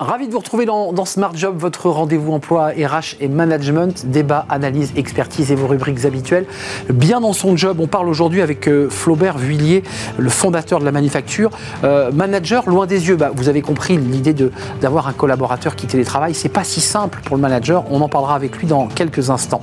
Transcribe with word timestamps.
Ravi 0.00 0.28
de 0.28 0.32
vous 0.32 0.38
retrouver 0.38 0.64
dans, 0.64 1.04
Smart 1.04 1.34
Job, 1.34 1.56
votre 1.58 1.90
rendez-vous 1.90 2.32
emploi 2.32 2.68
RH 2.68 3.16
et 3.18 3.26
management, 3.26 4.06
débat, 4.06 4.46
analyse, 4.48 4.92
expertise 4.94 5.50
et 5.50 5.56
vos 5.56 5.66
rubriques 5.66 6.04
habituelles. 6.04 6.46
Bien 6.88 7.20
dans 7.20 7.32
son 7.32 7.56
job, 7.56 7.80
on 7.80 7.88
parle 7.88 8.08
aujourd'hui 8.08 8.40
avec 8.40 8.68
euh, 8.68 8.88
Flaubert 8.90 9.38
Vuillier, 9.38 9.82
le 10.16 10.28
fondateur 10.28 10.78
de 10.78 10.84
la 10.84 10.92
manufacture. 10.92 11.50
Euh, 11.82 12.12
manager, 12.12 12.68
loin 12.70 12.86
des 12.86 13.08
yeux, 13.08 13.16
bah, 13.16 13.32
vous 13.34 13.48
avez 13.48 13.60
compris 13.60 13.96
l'idée 13.96 14.36
d'avoir 14.80 15.08
un 15.08 15.12
collaborateur 15.12 15.74
qui 15.74 15.88
télétravaille, 15.88 16.34
c'est 16.34 16.48
pas 16.48 16.62
si 16.62 16.80
simple 16.80 17.20
pour 17.24 17.34
le 17.34 17.42
manager. 17.42 17.82
On 17.90 18.00
en 18.00 18.08
parlera 18.08 18.36
avec 18.36 18.56
lui 18.56 18.68
dans 18.68 18.86
quelques 18.86 19.30
instants. 19.30 19.62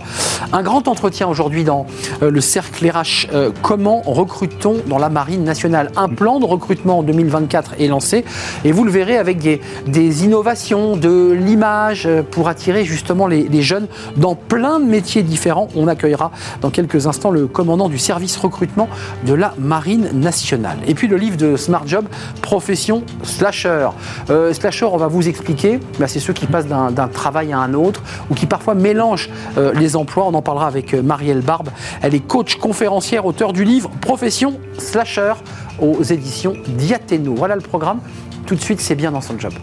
Un 0.52 0.64
grand 0.64 0.90
entretien 0.90 1.30
aujourd'hui 1.30 1.64
dans 1.64 1.86
euh, 2.22 2.30
le 2.30 2.42
cercle 2.42 2.86
RH. 2.86 3.28
comment 3.62 4.02
recrute-t-on 4.02 4.82
dans 4.88 4.98
la 4.98 5.08
marine 5.08 5.46
nationale? 5.46 5.92
Un 5.96 6.10
plan 6.10 6.42
de 6.42 6.46
recrutement 6.46 7.00
en 7.00 7.04
2024 7.04 7.76
est 7.80 7.88
lancé 7.88 8.26
et 8.66 8.74
vous 8.74 8.84
le 8.84 8.92
verrez 8.92 9.18
avec 9.18 9.38
des, 9.38 9.62
des 9.88 10.25
de 10.28 11.32
l'image 11.32 12.06
euh, 12.06 12.24
pour 12.24 12.48
attirer 12.48 12.84
justement 12.84 13.28
les, 13.28 13.62
jeunes 13.62 13.88
dans 14.18 14.36
plein 14.36 14.80
de 14.80 14.86
métiers 14.86 15.24
différents. 15.24 15.68
On 15.76 15.88
accueillera 15.88 16.32
dans 16.62 16.70
quelques 16.70 17.08
instants 17.08 17.32
le 17.32 17.48
commandant 17.48 17.90
du 17.90 17.98
service 17.98 18.36
recrutement 18.38 18.90
de 19.26 19.34
la 19.34 19.54
Marine 19.58 20.10
nationale. 20.14 20.78
Et 20.88 20.94
puis 20.94 21.08
le 21.08 21.18
livre 21.18 21.38
de 21.38 21.56
Smart 21.56 21.84
Job, 21.86 22.06
Profession 22.42 23.04
Slasher. 23.24 23.90
Euh, 24.30 24.54
slasher, 24.54 24.86
on 24.86 24.98
va 24.98 25.08
vous 25.08 25.28
expliquer, 25.28 25.80
bah, 26.00 26.08
c'est 26.08 26.20
ceux 26.20 26.34
qui 26.34 26.48
passent 26.48 26.68
d'un 26.68 27.08
travail 27.08 27.54
à 27.54 27.60
un 27.60 27.74
autre 27.74 28.02
ou 28.30 28.36
qui 28.36 28.46
parfois 28.46 28.76
mélangent 28.76 29.30
euh, 29.58 29.74
les 29.74 29.96
emplois. 29.96 30.26
On 30.26 30.34
en 30.34 30.42
parlera 30.42 30.68
avec 30.68 30.94
Marielle 30.94 31.42
Barbe. 31.42 31.70
Elle 32.02 32.16
est 32.16 32.28
coach 32.28 32.56
conférencière, 32.58 33.26
auteur 33.26 33.54
du 33.54 33.64
livre 33.64 33.90
Profession 34.02 34.60
Slasher 34.78 35.34
aux 35.80 36.04
éditions 36.04 36.54
Diathéno. 36.68 37.36
Voilà 37.36 37.56
le 37.56 37.62
programme. 37.62 38.00
Tout 38.46 38.56
de 38.56 38.62
suite, 38.62 38.82
c'est 38.82 38.96
bien 38.96 39.12
dans 39.12 39.22
son 39.22 39.40
job. 39.40 39.54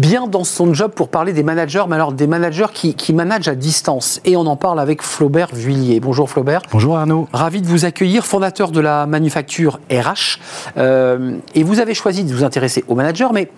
Bien 0.00 0.26
dans 0.26 0.44
son 0.44 0.72
job 0.72 0.92
pour 0.94 1.08
parler 1.08 1.32
des 1.32 1.42
managers, 1.42 1.84
mais 1.88 1.94
alors 1.94 2.12
des 2.12 2.26
managers 2.26 2.66
qui, 2.72 2.94
qui 2.94 3.12
managent 3.12 3.48
à 3.48 3.54
distance. 3.54 4.20
Et 4.24 4.34
on 4.36 4.46
en 4.46 4.56
parle 4.56 4.80
avec 4.80 5.02
Flaubert 5.02 5.50
Vuillier. 5.52 6.00
Bonjour 6.00 6.28
Flaubert. 6.28 6.62
Bonjour 6.72 6.96
Arnaud. 6.96 7.28
Ravi 7.32 7.60
de 7.60 7.66
vous 7.66 7.84
accueillir, 7.84 8.24
fondateur 8.24 8.70
de 8.70 8.80
la 8.80 9.06
manufacture 9.06 9.78
RH. 9.90 10.38
Euh, 10.78 11.36
et 11.54 11.62
vous 11.62 11.80
avez 11.80 11.94
choisi 11.94 12.24
de 12.24 12.34
vous 12.34 12.44
intéresser 12.44 12.82
aux 12.88 12.94
managers, 12.94 13.28
mais 13.34 13.50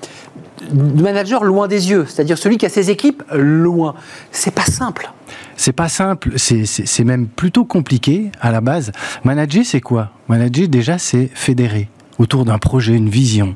manager 0.75 1.45
loin 1.45 1.69
des 1.69 1.91
yeux, 1.91 2.07
c'est-à-dire 2.09 2.39
celui 2.39 2.59
qui 2.59 2.67
a 2.67 2.69
ses 2.69 2.91
équipes 2.91 3.23
loin. 3.33 3.95
C'est 4.33 4.55
pas 4.55 4.65
simple. 4.65 5.13
C'est 5.57 5.73
pas 5.73 5.89
simple, 5.89 6.33
c'est 6.37 7.05
même 7.05 7.27
plutôt 7.27 7.65
compliqué 7.65 8.33
à 8.41 8.51
la 8.51 8.61
base. 8.61 8.91
Manager, 9.23 9.65
c'est 9.65 9.81
quoi? 9.81 10.11
Manager, 10.29 10.67
déjà, 10.67 10.99
c'est 10.99 11.31
fédérer 11.33 11.89
autour 12.19 12.45
d'un 12.45 12.59
projet, 12.59 12.95
une 12.95 13.09
vision. 13.09 13.55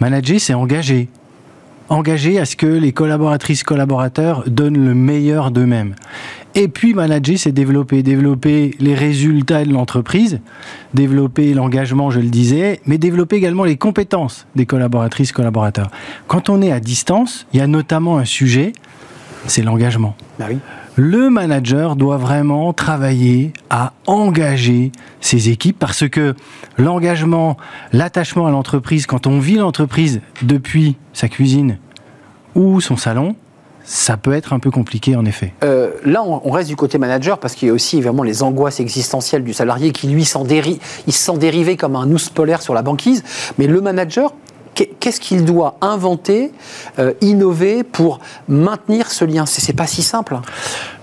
Manager, 0.00 0.40
c'est 0.40 0.54
engager, 0.54 1.08
engagé 1.90 2.38
à 2.38 2.46
ce 2.46 2.56
que 2.56 2.66
les 2.66 2.92
collaboratrices, 2.92 3.62
collaborateurs 3.62 4.44
donnent 4.46 4.82
le 4.82 4.94
meilleur 4.94 5.50
d'eux-mêmes. 5.50 5.94
Et 6.54 6.68
puis 6.68 6.94
manager, 6.94 7.38
c'est 7.38 7.52
développer, 7.52 8.02
développer 8.02 8.74
les 8.80 8.94
résultats 8.94 9.64
de 9.64 9.72
l'entreprise, 9.72 10.40
développer 10.94 11.52
l'engagement, 11.52 12.10
je 12.10 12.20
le 12.20 12.28
disais, 12.28 12.80
mais 12.86 12.96
développer 12.96 13.36
également 13.36 13.64
les 13.64 13.76
compétences 13.76 14.46
des 14.56 14.66
collaboratrices, 14.66 15.32
collaborateurs. 15.32 15.90
Quand 16.26 16.48
on 16.48 16.62
est 16.62 16.72
à 16.72 16.80
distance, 16.80 17.46
il 17.52 17.58
y 17.58 17.62
a 17.62 17.66
notamment 17.66 18.18
un 18.18 18.24
sujet, 18.24 18.72
c'est 19.46 19.62
l'engagement. 19.62 20.16
Bah 20.38 20.46
oui 20.48 20.58
le 21.00 21.30
manager 21.30 21.96
doit 21.96 22.18
vraiment 22.18 22.74
travailler 22.74 23.54
à 23.70 23.94
engager 24.06 24.92
ses 25.22 25.48
équipes 25.48 25.78
parce 25.78 26.06
que 26.06 26.34
l'engagement, 26.76 27.56
l'attachement 27.94 28.46
à 28.46 28.50
l'entreprise, 28.50 29.06
quand 29.06 29.26
on 29.26 29.38
vit 29.38 29.54
l'entreprise 29.54 30.20
depuis 30.42 30.96
sa 31.14 31.28
cuisine 31.28 31.78
ou 32.54 32.82
son 32.82 32.98
salon, 32.98 33.34
ça 33.82 34.18
peut 34.18 34.34
être 34.34 34.52
un 34.52 34.58
peu 34.58 34.70
compliqué 34.70 35.16
en 35.16 35.24
effet. 35.24 35.54
Euh, 35.64 35.92
là, 36.04 36.22
on, 36.22 36.50
reste 36.50 36.68
du 36.68 36.76
côté 36.76 36.98
manager 36.98 37.38
parce 37.38 37.54
qu'il 37.54 37.68
y 37.68 37.70
a 37.70 37.74
aussi 37.74 38.02
vraiment 38.02 38.22
les 38.22 38.42
angoisses 38.42 38.78
existentielles 38.78 39.42
du 39.42 39.54
salarié 39.54 39.92
qui 39.92 40.06
lui 40.06 40.26
s'en 40.26 40.44
il 40.44 41.12
se 41.14 41.18
sent 41.18 41.38
dérivé 41.38 41.78
comme 41.78 41.96
un 41.96 42.10
ours 42.10 42.28
polaire 42.28 42.60
sur 42.60 42.74
la 42.74 42.82
banquise. 42.82 43.24
Mais 43.56 43.66
le 43.66 43.80
manager, 43.80 44.34
qu'est-ce 44.74 45.20
qu'il 45.20 45.44
doit 45.44 45.76
inventer, 45.80 46.52
euh, 46.98 47.12
innover 47.20 47.82
pour 47.84 48.20
maintenir 48.48 49.10
ce 49.10 49.24
lien? 49.24 49.46
C'est 49.46 49.72
pas 49.72 49.86
si 49.86 50.02
simple. 50.02 50.38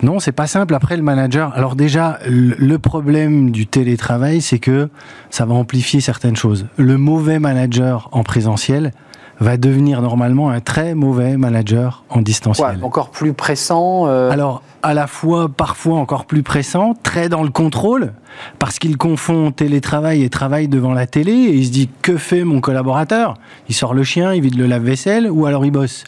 Non, 0.02 0.20
c'est 0.20 0.32
pas 0.32 0.48
simple. 0.48 0.76
Après, 0.76 0.98
le 0.98 1.04
manager. 1.04 1.54
Alors 1.56 1.76
déjà, 1.76 2.20
le 2.28 2.78
problème 2.78 3.52
du 3.52 3.68
télétravail, 3.68 4.42
c'est 4.42 4.60
que 4.60 4.90
ça 5.30 5.46
va 5.46 5.54
amplifier 5.54 6.02
certaines 6.02 6.36
choses. 6.36 6.68
Le 6.78 6.98
mauvais 6.98 7.40
manager 7.40 8.10
en 8.12 8.24
présentiel 8.24 8.92
va 9.40 9.58
devenir 9.58 10.02
normalement 10.02 10.50
un 10.50 10.60
très 10.60 10.96
mauvais 10.96 11.38
manager 11.38 12.04
en 12.10 12.22
distanciel. 12.22 12.80
encore 12.82 13.10
plus 13.10 13.34
pressant. 13.34 14.08
Euh, 14.08 14.32
Alors, 14.32 14.64
à 14.84 14.94
la 14.94 15.08
fois, 15.08 15.50
parfois 15.50 15.98
encore 16.00 16.26
plus 16.26 16.44
pressant, 16.44 16.94
très 17.04 17.30
dans 17.30 17.44
le 17.44 17.50
contrôle, 17.50 18.14
parce 18.60 18.80
qu'il 18.80 18.98
confond 18.98 19.52
télétravail 19.52 20.24
et 20.24 20.30
travail 20.30 20.68
devant 20.68 20.94
la 20.94 21.08
télé, 21.08 21.34
et 21.34 21.56
il 21.56 21.66
se 21.66 21.72
dit 21.72 21.90
que 22.02 22.18
fait 22.18 22.44
mon 22.44 22.62
collaborateur? 22.62 23.36
Il 23.70 23.76
sort 23.76 23.94
le 23.94 24.04
chien, 24.04 24.34
il 24.34 24.42
vide 24.42 24.58
le 24.58 24.66
lave-vaisselle, 24.66 25.30
ou 25.30 25.46
alors 25.46 25.66
il 25.66 25.72
bosse. 25.72 26.04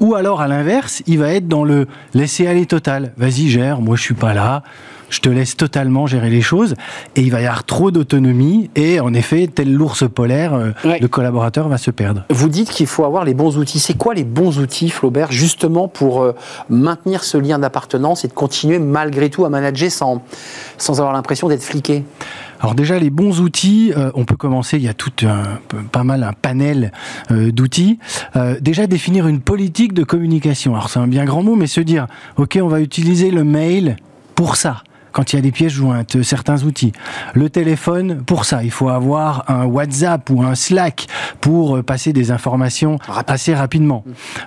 Ou 0.00 0.14
alors, 0.14 0.40
à 0.40 0.48
l'inverse, 0.48 1.02
il 1.06 1.18
va 1.18 1.32
être 1.32 1.48
dans 1.48 1.64
le 1.64 1.86
laisser 2.14 2.46
aller 2.46 2.66
total. 2.66 3.12
Vas-y, 3.16 3.48
gère, 3.48 3.80
moi 3.80 3.96
je 3.96 4.02
suis 4.02 4.14
pas 4.14 4.34
là 4.34 4.62
je 5.10 5.20
te 5.20 5.28
laisse 5.28 5.56
totalement 5.56 6.06
gérer 6.06 6.30
les 6.30 6.40
choses 6.40 6.74
et 7.16 7.20
il 7.20 7.30
va 7.30 7.40
y 7.40 7.44
avoir 7.44 7.64
trop 7.64 7.90
d'autonomie 7.90 8.70
et 8.76 9.00
en 9.00 9.12
effet, 9.12 9.48
tel 9.52 9.72
l'ours 9.72 10.08
polaire, 10.08 10.54
euh, 10.54 10.70
le 10.84 11.08
collaborateur 11.08 11.68
va 11.68 11.78
se 11.78 11.90
perdre. 11.90 12.24
Vous 12.30 12.48
dites 12.48 12.70
qu'il 12.70 12.86
faut 12.86 13.04
avoir 13.04 13.24
les 13.24 13.34
bons 13.34 13.58
outils. 13.58 13.80
C'est 13.80 13.96
quoi 13.96 14.14
les 14.14 14.24
bons 14.24 14.58
outils, 14.58 14.90
Flaubert, 14.90 15.32
justement 15.32 15.88
pour 15.88 16.22
euh, 16.22 16.34
maintenir 16.68 17.24
ce 17.24 17.36
lien 17.36 17.58
d'appartenance 17.58 18.24
et 18.24 18.28
de 18.28 18.32
continuer 18.32 18.78
malgré 18.78 19.30
tout 19.30 19.44
à 19.44 19.48
manager 19.48 19.90
sans, 19.90 20.22
sans 20.78 21.00
avoir 21.00 21.12
l'impression 21.12 21.48
d'être 21.48 21.62
fliqué? 21.62 22.04
Alors 22.60 22.74
déjà 22.74 22.98
les 22.98 23.08
bons 23.08 23.40
outils, 23.40 23.92
euh, 23.96 24.10
on 24.14 24.24
peut 24.24 24.36
commencer. 24.36 24.76
Il 24.76 24.82
y 24.82 24.88
a 24.88 24.94
tout 24.94 25.12
un 25.22 25.58
pas 25.92 26.04
mal 26.04 26.22
un 26.22 26.32
panel 26.32 26.92
d'outils. 27.30 27.98
déjà 28.60 28.86
définir 28.86 29.26
une 29.26 29.40
politique 29.40 29.94
de 29.94 30.04
communication. 30.04 30.74
Alors 30.74 30.90
c'est 30.90 30.98
un 30.98 31.08
bien 31.08 31.24
grand 31.24 31.42
mot, 31.42 31.56
mais 31.56 31.66
se 31.66 31.80
dire 31.80 32.06
ok, 32.36 32.58
on 32.62 32.68
va 32.68 32.80
utiliser 32.80 33.30
le 33.30 33.44
mail 33.44 33.96
pour 34.34 34.56
ça 34.56 34.82
quand 35.12 35.32
il 35.32 35.36
y 35.36 35.38
a 35.38 35.42
des 35.42 35.52
pièces 35.52 35.72
jointes, 35.72 36.22
certains 36.22 36.62
outils. 36.62 36.92
Le 37.34 37.50
téléphone, 37.50 38.22
pour 38.22 38.44
ça, 38.44 38.62
il 38.62 38.70
faut 38.70 38.88
avoir 38.88 39.44
un 39.48 39.64
WhatsApp 39.64 40.28
ou 40.30 40.42
un 40.42 40.54
Slack 40.54 41.06
pour 41.40 41.76
euh, 41.76 41.82
passer 41.82 42.12
des 42.12 42.30
informations 42.30 42.98
assez 43.26 43.54
rapidement. 43.54 44.04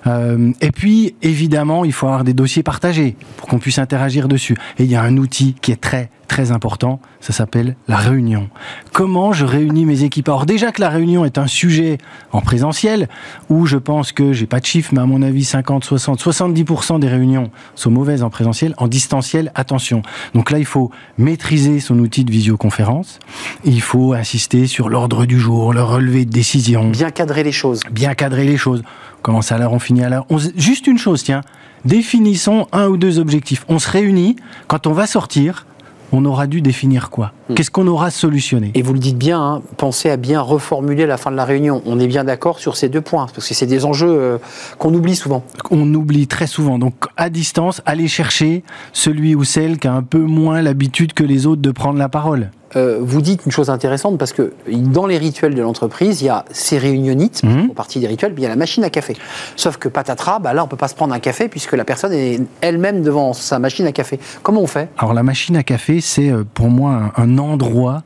Euh, 0.08 0.52
et 0.62 0.72
puis, 0.72 1.16
évidemment, 1.22 1.86
il 1.86 1.94
faut 1.94 2.08
avoir 2.08 2.24
des 2.24 2.34
dossiers 2.34 2.64
partagés 2.64 3.16
pour 3.38 3.48
qu'on 3.48 3.60
puisse 3.60 3.80
interagir 3.80 4.28
dessus. 4.28 4.58
Et 4.78 4.84
il 4.84 4.90
y 4.90 4.96
a 4.96 5.02
un 5.02 5.18
outil 5.18 5.56
qui 5.62 5.72
est 5.72 5.82
très 5.82 6.10
très 6.28 6.52
important, 6.52 7.00
ça 7.20 7.34
s'appelle 7.34 7.76
la 7.88 7.98
réunion. 7.98 8.50
Comment 8.92 9.34
je 9.34 9.46
réunis 9.46 9.86
mes 9.86 10.04
équipes? 10.04 10.30
Alors 10.30 10.46
déjà 10.46 10.72
que 10.72 10.82
la 10.82 10.90
réunion 10.90 11.26
est 11.26 11.38
un 11.38 11.48
sujet 11.48 11.98
en 12.32 12.42
présentiel, 12.42 13.10
où 13.50 13.66
je 13.66 13.78
pense 13.78 14.12
que, 14.12 14.34
j'ai 14.34 14.46
pas 14.46 14.60
de 14.60 14.66
chiffre, 14.66 14.92
mais 14.94 15.02
à 15.02 15.06
mon 15.06 15.22
avis 15.22 15.44
50, 15.44 15.84
60, 15.84 16.20
70% 16.20 17.00
des 17.00 17.08
réunions 17.08 17.52
sont 17.76 17.92
mauvaises 17.92 18.24
en 18.24 18.30
présentiel, 18.30 18.74
en 18.78 18.88
distanciel, 18.88 19.52
attention. 19.56 20.02
Donc 20.34 20.52
là, 20.52 20.60
il 20.60 20.66
faut 20.66 20.92
maîtriser 21.18 21.80
son 21.80 22.00
outil 22.00 22.24
de 22.24 22.32
visioconférence, 22.32 23.20
il 23.64 23.82
faut 23.82 24.14
insister 24.14 24.68
sur 24.68 24.90
l'ordre 24.90 25.26
du 25.26 25.40
jour, 25.40 25.74
le 25.74 25.84
relevé 25.84 26.26
de 26.26 26.32
décision. 26.32 26.90
Bien 26.90 27.12
cadrer 27.12 27.44
les 27.44 27.52
choses. 27.52 27.82
Bien 27.92 28.14
cadrer 28.16 28.46
les 28.46 28.58
choses. 28.58 28.84
On 29.20 29.22
commence 29.22 29.52
à 29.52 29.58
l'heure, 29.58 29.74
on 29.74 29.80
finit 29.80 30.04
à 30.04 30.10
l'heure? 30.10 30.26
Juste 30.56 30.88
une 30.88 30.98
chose, 30.98 31.24
tiens, 31.24 31.42
définissons 31.86 32.68
un 32.72 32.88
ou 32.88 32.98
deux 32.98 33.20
objectifs. 33.20 33.66
On 33.70 33.80
se 33.80 33.90
réunit, 33.90 34.36
quand 34.68 34.88
on 34.88 34.94
va 34.94 35.08
sortir, 35.08 35.66
on 36.14 36.24
aura 36.26 36.48
dû 36.48 36.62
définir 36.62 37.10
quoi 37.10 37.34
hmm. 37.50 37.56
Qu'est-ce 37.56 37.72
qu'on 37.72 37.88
aura 37.88 38.12
solutionné 38.12 38.72
Et 38.76 38.82
vous 38.82 38.94
le 38.94 39.00
dites 39.00 39.18
bien, 39.18 39.42
hein, 39.42 39.62
pensez 39.78 40.10
à 40.10 40.18
bien 40.18 40.40
reformuler 40.42 41.06
la 41.06 41.18
fin 41.18 41.32
de 41.32 41.36
la 41.36 41.44
réunion. 41.44 41.82
On 41.86 42.00
est 42.00 42.08
bien 42.08 42.24
d'accord 42.24 42.60
sur 42.60 42.78
ces 42.78 42.88
deux 42.88 43.02
points, 43.02 43.28
parce 43.34 43.48
que 43.48 43.54
c'est 43.54 43.66
des 43.66 43.84
enjeux 43.84 44.08
euh, 44.10 44.38
qu'on 44.78 44.94
oublie 44.94 45.16
souvent. 45.16 45.44
On 45.72 45.92
oublie 45.94 46.28
très 46.28 46.48
souvent. 46.48 46.78
Donc, 46.78 46.94
à 47.18 47.30
distance, 47.30 47.82
allez 47.86 48.08
chercher 48.08 48.64
celui 48.94 49.36
ou 49.36 49.44
celle 49.44 49.80
qui 49.80 49.88
a 49.88 49.94
un 49.94 50.04
peu 50.04 50.20
moins 50.20 50.62
l'habitude 50.62 51.14
que 51.14 51.24
les 51.24 51.48
autres 51.48 51.62
de 51.62 51.72
prendre 51.72 51.98
la 51.98 52.10
parole. 52.10 52.52
Euh, 52.76 52.98
vous 53.02 53.22
dites 53.22 53.46
une 53.46 53.52
chose 53.52 53.70
intéressante 53.70 54.18
parce 54.18 54.34
que 54.34 54.54
dans 54.68 55.06
les 55.06 55.18
rituels 55.18 55.56
de 55.56 55.62
l'entreprise, 55.62 56.22
il 56.22 56.26
y 56.26 56.30
a 56.30 56.46
ces 56.52 56.78
réunionites, 56.78 57.44
mmh. 57.44 57.68
pour 57.68 57.76
partie 57.76 58.00
des 58.00 58.08
rituels, 58.08 58.34
puis 58.34 58.42
il 58.42 58.46
y 58.46 58.48
a 58.48 58.50
la 58.50 58.56
machine 58.56 58.84
à 58.84 58.90
café. 58.90 59.16
Sauf 59.56 59.78
que 59.78 59.90
patatras, 59.90 60.40
bah 60.40 60.54
là, 60.54 60.64
on 60.64 60.68
peut 60.68 60.78
pas 60.78 60.88
se 60.88 60.96
prendre 60.96 61.14
un 61.14 61.20
café 61.20 61.48
puisque 61.48 61.74
la 61.74 61.86
personne 61.86 62.14
est 62.14 62.42
elle-même 62.62 63.02
devant 63.02 63.34
sa 63.34 63.60
machine 63.60 63.86
à 63.86 63.92
café. 63.92 64.20
Comment 64.42 64.62
on 64.62 64.68
fait? 64.68 64.90
Alors 64.98 65.14
la 65.14 65.24
machine 65.24 65.56
à 65.56 65.64
café, 65.64 66.02
c'est 66.02 66.30
euh, 66.30 66.44
pour 66.54 66.70
moi 66.70 67.12
un, 67.16 67.38
endroit 67.38 68.04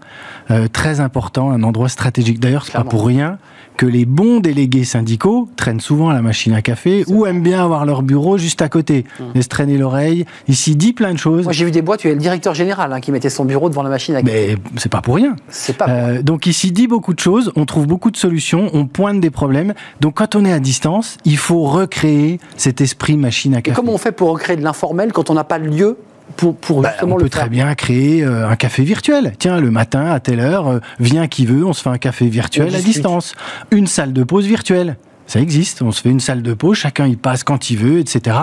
euh, 0.51 0.67
très 0.67 0.99
important, 0.99 1.51
un 1.51 1.63
endroit 1.63 1.89
stratégique. 1.89 2.39
D'ailleurs, 2.39 2.65
c'est 2.65 2.73
pas 2.73 2.83
pour 2.83 3.05
rien 3.05 3.37
que 3.77 3.85
les 3.85 4.05
bons 4.05 4.39
délégués 4.39 4.83
syndicaux 4.83 5.47
traînent 5.55 5.79
souvent 5.79 6.09
à 6.09 6.13
la 6.13 6.21
machine 6.21 6.53
à 6.53 6.61
café 6.61 7.03
ou 7.07 7.25
aiment 7.25 7.43
bien 7.43 7.63
avoir 7.63 7.85
leur 7.85 8.01
bureau 8.01 8.37
juste 8.37 8.61
à 8.61 8.69
côté. 8.69 9.05
Mmh. 9.19 9.41
se 9.41 9.47
traîner 9.47 9.77
l'oreille. 9.77 10.25
Ici 10.47 10.75
dit 10.75 10.93
plein 10.93 11.13
de 11.13 11.19
choses. 11.19 11.43
Moi 11.43 11.53
j'ai 11.53 11.63
vu 11.63 11.71
des 11.71 11.83
boîtes, 11.83 12.01
tu 12.01 12.09
es 12.09 12.13
le 12.13 12.19
directeur 12.19 12.53
général 12.55 12.91
hein, 12.91 12.99
qui 12.99 13.11
mettait 13.11 13.29
son 13.29 13.45
bureau 13.45 13.69
devant 13.69 13.83
la 13.83 13.89
machine 13.89 14.15
à 14.15 14.23
café. 14.23 14.55
Mais 14.55 14.79
c'est 14.79 14.91
pas 14.91 15.01
pour 15.01 15.15
rien. 15.15 15.35
C'est 15.49 15.77
pas. 15.77 15.87
Euh, 15.87 16.21
donc 16.21 16.47
ici 16.47 16.71
dit 16.71 16.87
beaucoup 16.87 17.13
de 17.13 17.19
choses, 17.19 17.51
on 17.55 17.65
trouve 17.65 17.85
beaucoup 17.85 18.11
de 18.11 18.17
solutions, 18.17 18.69
on 18.73 18.87
pointe 18.87 19.19
des 19.19 19.29
problèmes. 19.29 19.73
Donc 20.01 20.15
quand 20.15 20.35
on 20.35 20.43
est 20.43 20.53
à 20.53 20.59
distance, 20.59 21.17
il 21.23 21.37
faut 21.37 21.63
recréer 21.63 22.39
cet 22.57 22.81
esprit 22.81 23.15
machine 23.15 23.53
à 23.53 23.61
café. 23.61 23.73
Et 23.73 23.75
comment 23.75 23.93
on 23.93 23.99
fait 23.99 24.11
pour 24.11 24.31
recréer 24.31 24.57
de 24.57 24.63
l'informel 24.63 25.13
quand 25.13 25.29
on 25.29 25.35
n'a 25.35 25.43
pas 25.43 25.59
le 25.59 25.69
lieu 25.69 25.97
pour, 26.35 26.55
pour 26.55 26.81
bah, 26.81 26.93
on 27.01 27.15
peut 27.15 27.29
très 27.29 27.49
bien 27.49 27.73
créer 27.75 28.23
euh, 28.23 28.47
un 28.47 28.55
café 28.55 28.83
virtuel. 28.83 29.33
Tiens, 29.39 29.59
le 29.59 29.71
matin 29.71 30.05
à 30.11 30.19
telle 30.19 30.39
heure, 30.39 30.67
euh, 30.67 30.79
vient 30.99 31.27
qui 31.27 31.45
veut, 31.45 31.65
on 31.65 31.73
se 31.73 31.81
fait 31.81 31.89
un 31.89 31.97
café 31.97 32.27
virtuel 32.27 32.75
à 32.75 32.81
distance. 32.81 33.33
Une 33.71 33.87
salle 33.87 34.13
de 34.13 34.23
pause 34.23 34.45
virtuelle. 34.45 34.97
Ça 35.25 35.41
existe, 35.41 35.81
on 35.81 35.91
se 35.91 36.01
fait 36.01 36.09
une 36.09 36.21
salle 36.21 36.41
de 36.41 36.53
pause, 36.53 36.77
chacun 36.77 37.05
y 37.05 37.17
passe 37.17 37.43
quand 37.43 37.69
il 37.69 37.77
veut, 37.77 37.99
etc. 37.99 38.37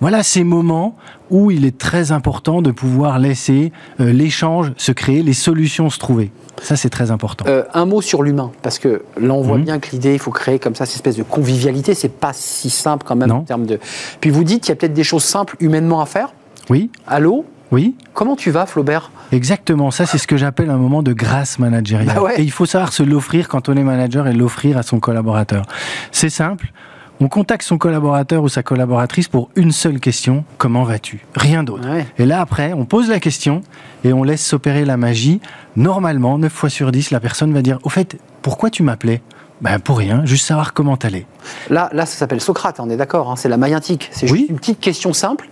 Voilà 0.00 0.22
ces 0.22 0.44
moments 0.44 0.96
où 1.28 1.50
il 1.50 1.64
est 1.64 1.76
très 1.76 2.12
important 2.12 2.62
de 2.62 2.70
pouvoir 2.70 3.18
laisser 3.18 3.72
euh, 3.98 4.12
l'échange 4.12 4.72
se 4.76 4.92
créer, 4.92 5.24
les 5.24 5.32
solutions 5.32 5.90
se 5.90 5.98
trouver. 5.98 6.30
Ça, 6.62 6.76
c'est 6.76 6.90
très 6.90 7.10
important. 7.10 7.46
un 7.72 7.84
mot 7.86 8.02
sur 8.02 8.22
l'humain, 8.22 8.52
parce 8.62 8.78
que 8.78 9.02
là, 9.18 9.32
on 9.32 9.40
voit 9.40 9.56
mhm. 9.56 9.64
bien 9.64 9.78
que 9.78 9.90
l'idée, 9.92 10.12
il 10.12 10.18
faut 10.18 10.30
créer 10.30 10.58
comme 10.58 10.74
ça 10.74 10.84
cette 10.84 10.96
espèce 10.96 11.16
de 11.16 11.22
convivialité. 11.22 11.94
C'est 11.94 12.10
pas 12.10 12.32
si 12.32 12.70
simple 12.70 13.04
quand 13.08 13.16
même 13.16 13.32
en 13.32 13.42
termes 13.42 13.66
de. 13.66 13.80
Puis 14.20 14.30
vous 14.30 14.44
dites, 14.44 14.68
il 14.68 14.70
y 14.70 14.72
a 14.72 14.76
peut-être 14.76 14.92
des 14.92 15.04
choses 15.04 15.24
simples 15.24 15.56
humainement 15.58 16.02
à 16.02 16.06
faire. 16.06 16.28
Oui. 16.70 16.88
Allô? 17.08 17.44
Oui. 17.72 17.96
Comment 18.14 18.36
tu 18.36 18.52
vas, 18.52 18.64
Flaubert? 18.64 19.10
Exactement, 19.32 19.90
ça 19.90 20.06
c'est 20.06 20.18
ce 20.18 20.28
que 20.28 20.36
j'appelle 20.36 20.70
un 20.70 20.76
moment 20.76 21.02
de 21.02 21.12
grâce 21.12 21.58
managériale. 21.58 22.16
Bah 22.16 22.30
et 22.36 22.42
il 22.42 22.50
faut 22.52 22.64
savoir 22.64 22.92
se 22.92 23.02
l'offrir 23.02 23.48
quand 23.48 23.68
on 23.68 23.76
est 23.76 23.82
manager 23.82 24.28
et 24.28 24.32
l'offrir 24.32 24.78
à 24.78 24.84
son 24.84 25.00
collaborateur. 25.00 25.64
C'est 26.12 26.30
simple, 26.30 26.72
on 27.20 27.28
contacte 27.28 27.64
son 27.64 27.76
collaborateur 27.76 28.44
ou 28.44 28.48
sa 28.48 28.62
collaboratrice 28.62 29.26
pour 29.26 29.50
une 29.56 29.72
seule 29.72 29.98
question, 29.98 30.44
comment 30.58 30.84
vas-tu? 30.84 31.24
Rien 31.34 31.64
d'autre. 31.64 31.88
Et 32.18 32.24
là 32.24 32.40
après, 32.40 32.72
on 32.72 32.84
pose 32.84 33.08
la 33.08 33.18
question 33.18 33.62
et 34.04 34.12
on 34.12 34.22
laisse 34.22 34.44
s'opérer 34.44 34.84
la 34.84 34.96
magie. 34.96 35.40
Normalement, 35.74 36.38
9 36.38 36.52
fois 36.52 36.70
sur 36.70 36.92
10, 36.92 37.10
la 37.10 37.18
personne 37.18 37.52
va 37.52 37.62
dire, 37.62 37.78
au 37.82 37.88
fait, 37.88 38.16
pourquoi 38.42 38.70
tu 38.70 38.84
m'appelais? 38.84 39.22
Ben 39.60 39.78
pour 39.78 39.98
rien, 39.98 40.24
juste 40.24 40.46
savoir 40.46 40.72
comment 40.72 40.96
t'allais. 40.96 41.26
Là, 41.68 41.90
là, 41.92 42.06
ça 42.06 42.16
s'appelle 42.16 42.40
Socrate, 42.40 42.80
on 42.80 42.88
est 42.88 42.96
d'accord, 42.96 43.30
hein, 43.30 43.36
c'est 43.36 43.48
la 43.48 43.58
maïentique. 43.58 44.08
C'est 44.12 44.26
juste 44.26 44.48
une 44.48 44.56
petite 44.56 44.80
question 44.80 45.12
simple 45.12 45.48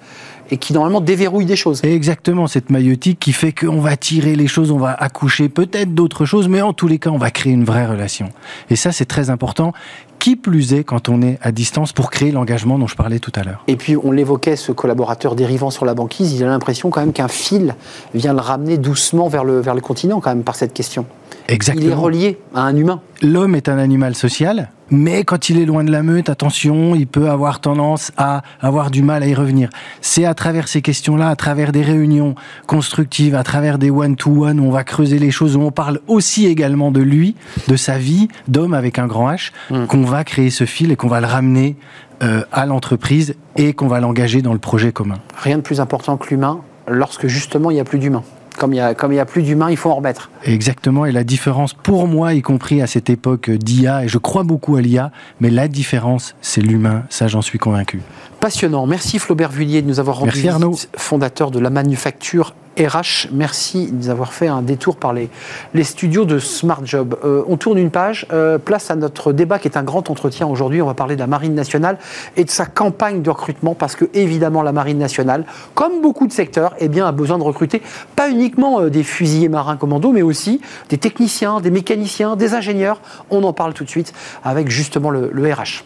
et 0.51 0.57
qui 0.57 0.73
normalement 0.73 1.01
déverrouille 1.01 1.45
des 1.45 1.57
choses. 1.57 1.81
Exactement, 1.85 2.47
cette 2.47 2.71
maïotique 2.71 3.19
qui 3.19 3.33
fait 3.33 3.53
qu'on 3.53 3.81
va 3.81 3.97
tirer 3.97 4.37
les 4.37 4.47
choses, 4.47 4.71
on 4.71 4.79
va 4.79 4.93
accoucher 4.93 5.49
peut-être 5.49 5.95
d'autres 5.95 6.25
choses, 6.25 6.49
mais 6.49 6.63
en 6.63 6.73
tous 6.73 6.89
les 6.89 6.99
cas, 6.99 7.11
on 7.11 7.19
va 7.19 7.31
créer 7.31 7.53
une 7.53 7.65
vraie 7.65 7.87
relation. 7.87 8.31
Et 8.71 8.77
ça, 8.77 8.93
c'est 8.93 9.05
très 9.05 9.31
important. 9.31 9.73
Qui 10.19 10.35
plus 10.35 10.75
est 10.75 10.83
quand 10.83 11.09
on 11.09 11.23
est 11.23 11.39
à 11.43 11.53
distance 11.53 11.93
pour 11.93 12.11
créer 12.11 12.33
l'engagement 12.33 12.77
dont 12.77 12.89
je 12.89 12.97
parlais 12.97 13.21
tout 13.21 13.31
à 13.37 13.45
l'heure. 13.45 13.63
Et 13.69 13.77
puis 13.77 13.97
on 13.97 14.11
l'évoquait, 14.11 14.57
ce 14.57 14.73
collaborateur 14.73 15.37
dérivant 15.37 15.71
sur 15.71 15.85
la 15.85 15.95
banquise, 15.95 16.33
il 16.33 16.43
a 16.43 16.49
l'impression 16.49 16.91
quand 16.91 17.01
même 17.01 17.13
qu'un 17.13 17.29
fil 17.29 17.77
vient 18.15 18.33
le 18.33 18.41
ramener 18.41 18.79
doucement 18.79 19.29
vers 19.29 19.45
le, 19.45 19.61
vers 19.61 19.77
le 19.77 19.81
continent 19.81 20.21
quand 20.21 20.31
même 20.31 20.43
par 20.43 20.57
cette 20.57 20.75
question. 20.75 21.07
Exactement. 21.47 21.87
Il 21.87 21.93
est 21.93 21.95
relié 21.95 22.39
à 22.53 22.63
un 22.63 22.77
humain. 22.77 23.01
L'homme 23.23 23.55
est 23.55 23.69
un 23.69 23.79
animal 23.79 24.17
social, 24.17 24.71
mais 24.91 25.25
quand 25.25 25.49
il 25.49 25.59
est 25.59 25.65
loin 25.65 25.85
de 25.85 25.91
la 25.91 26.03
meute, 26.03 26.29
attention, 26.29 26.95
il 26.95 27.07
peut 27.07 27.29
avoir 27.29 27.61
tendance 27.61 28.13
à 28.17 28.43
avoir 28.61 28.91
du 28.91 29.03
mal 29.03 29.23
à 29.23 29.27
y 29.27 29.35
revenir. 29.35 29.69
C'est 30.01 30.25
à 30.25 30.35
travers 30.35 30.69
ces 30.69 30.83
questions-là, 30.83 31.29
à 31.29 31.37
travers 31.37 31.73
des 31.73 31.83
réunions 31.83 32.35
constructives, 32.67 33.35
à 33.35 33.43
travers 33.43 33.79
des 33.79 33.91
one-to-one, 33.91 34.61
où 34.61 34.65
on 34.65 34.71
va 34.71 34.85
creuser 34.85 35.19
les 35.19 35.31
choses, 35.31 35.57
où 35.57 35.61
on 35.61 35.71
parle 35.71 36.01
aussi 36.07 36.47
également 36.47 36.91
de 36.91 37.01
lui, 37.01 37.35
de 37.69 37.77
sa 37.77 37.99
vie 37.99 38.29
d'homme 38.49 38.75
avec 38.75 38.99
un 38.99 39.07
grand 39.07 39.31
H, 39.31 39.53
hmm. 39.71 39.87
qu'on 39.87 40.03
va 40.03 40.25
créer 40.25 40.51
ce 40.51 40.65
fil 40.65 40.91
et 40.91 40.97
qu'on 40.97 41.09
va 41.09 41.21
le 41.21 41.27
ramener 41.27 41.77
euh, 42.23 42.43
à 42.53 42.67
l'entreprise 42.67 43.35
et 43.57 43.75
qu'on 43.75 43.89
va 43.89 44.01
l'engager 44.01 44.43
dans 44.43 44.53
le 44.53 44.59
projet 44.59 44.93
commun. 44.93 45.19
Rien 45.37 45.57
de 45.57 45.63
plus 45.63 45.81
important 45.81 46.17
que 46.17 46.31
l'humain 46.31 46.61
lorsque 46.89 47.27
justement 47.27 47.71
il 47.71 47.75
n'y 47.75 47.81
a 47.81 47.85
plus 47.85 47.99
d'humain 47.99 48.23
comme 48.59 48.73
il 48.73 48.77
n'y 48.77 48.81
a, 48.81 49.23
a, 49.23 49.25
plus 49.25 49.43
d'humains, 49.43 49.71
il 49.71 49.77
faut 49.77 49.91
en 49.91 49.97
remettre. 49.97 50.31
Exactement, 50.45 51.07
et 51.07 51.13
la 51.13 51.25
différence 51.25 51.73
pour 51.75 52.07
moi, 52.07 52.35
y 52.35 52.43
compris 52.43 52.83
à 52.83 52.87
cette 52.87 53.09
époque 53.09 53.51
d'IA, 53.51 54.05
et 54.05 54.09
je 54.09 54.19
crois 54.19 54.43
beaucoup 54.43 54.77
à 54.77 54.83
l'IA, 54.83 55.11
mais 55.41 55.51
la 55.51 55.69
différence, 55.69 56.35
c'est 56.43 56.61
l'humain, 56.61 57.05
ça 57.09 57.29
j'en 57.29 57.43
suis 57.43 57.59
convaincu. 57.59 58.03
Passionnant. 58.41 58.87
Merci 58.87 59.19
Flaubert 59.19 59.51
Vullier 59.51 59.83
de 59.83 59.89
nous 59.89 60.01
avoir 60.01 60.19
rendu 60.19 60.31
Merci 60.33 60.49
Arnaud. 60.49 60.75
fondateur 60.97 61.51
de 61.51 61.59
la 61.59 61.71
manufacture 61.71 62.55
RH. 62.79 63.29
Merci 63.33 63.91
de 63.91 63.97
nous 63.97 64.09
avoir 64.11 64.33
fait 64.33 64.47
un 64.47 64.63
détour 64.63 64.97
par 64.97 65.13
les, 65.13 65.29
les 65.75 65.85
studios 65.85 66.25
de 66.25 66.39
Smart 66.39 66.81
Job. 66.85 67.19
Euh, 67.25 67.43
on 67.49 67.57
tourne 67.57 67.79
une 67.79 67.91
page, 67.91 68.27
euh, 68.33 68.59
place 68.59 68.91
à 68.91 68.97
notre 68.97 69.33
débat 69.33 69.59
qui 69.59 69.69
est 69.69 69.77
un 69.77 69.83
grand 69.83 70.11
entretien 70.11 70.47
aujourd'hui. 70.47 70.81
On 70.81 70.87
va 70.87 70.95
parler 70.95 71.15
de 71.15 71.21
la 71.21 71.27
Marine 71.27 71.55
nationale 71.55 71.99
et 72.37 72.45
de 72.45 72.51
sa 72.51 72.67
campagne 72.67 73.23
de 73.23 73.31
recrutement 73.31 73.75
parce 73.75 73.97
que 73.97 74.05
évidemment 74.15 74.63
la 74.63 74.73
Marine 74.73 74.99
nationale, 74.99 75.45
comme 75.75 76.01
beaucoup 76.01 76.27
de 76.27 76.33
secteurs, 76.33 76.75
eh 76.79 76.89
bien, 76.89 77.07
a 77.07 77.13
besoin 77.13 77.39
de 77.39 77.45
recruter 77.45 77.83
pas 78.17 78.31
uniquement 78.31 78.81
euh, 78.81 78.91
des 78.91 79.03
fusiliers 79.03 79.49
marins 79.49 79.77
commandos, 79.77 80.13
mais 80.13 80.23
aussi 80.23 80.61
des 80.89 80.99
techniciens, 80.99 81.61
des 81.61 81.71
mécaniciens, 81.71 82.37
des 82.37 82.55
ingénieurs. 82.55 83.01
On 83.31 83.43
en 83.45 83.53
parle 83.53 83.75
tout 83.75 83.85
de 83.85 83.91
suite 83.91 84.13
avec 84.45 84.71
justement 84.71 85.11
le 85.11 85.53
RH. 85.53 85.85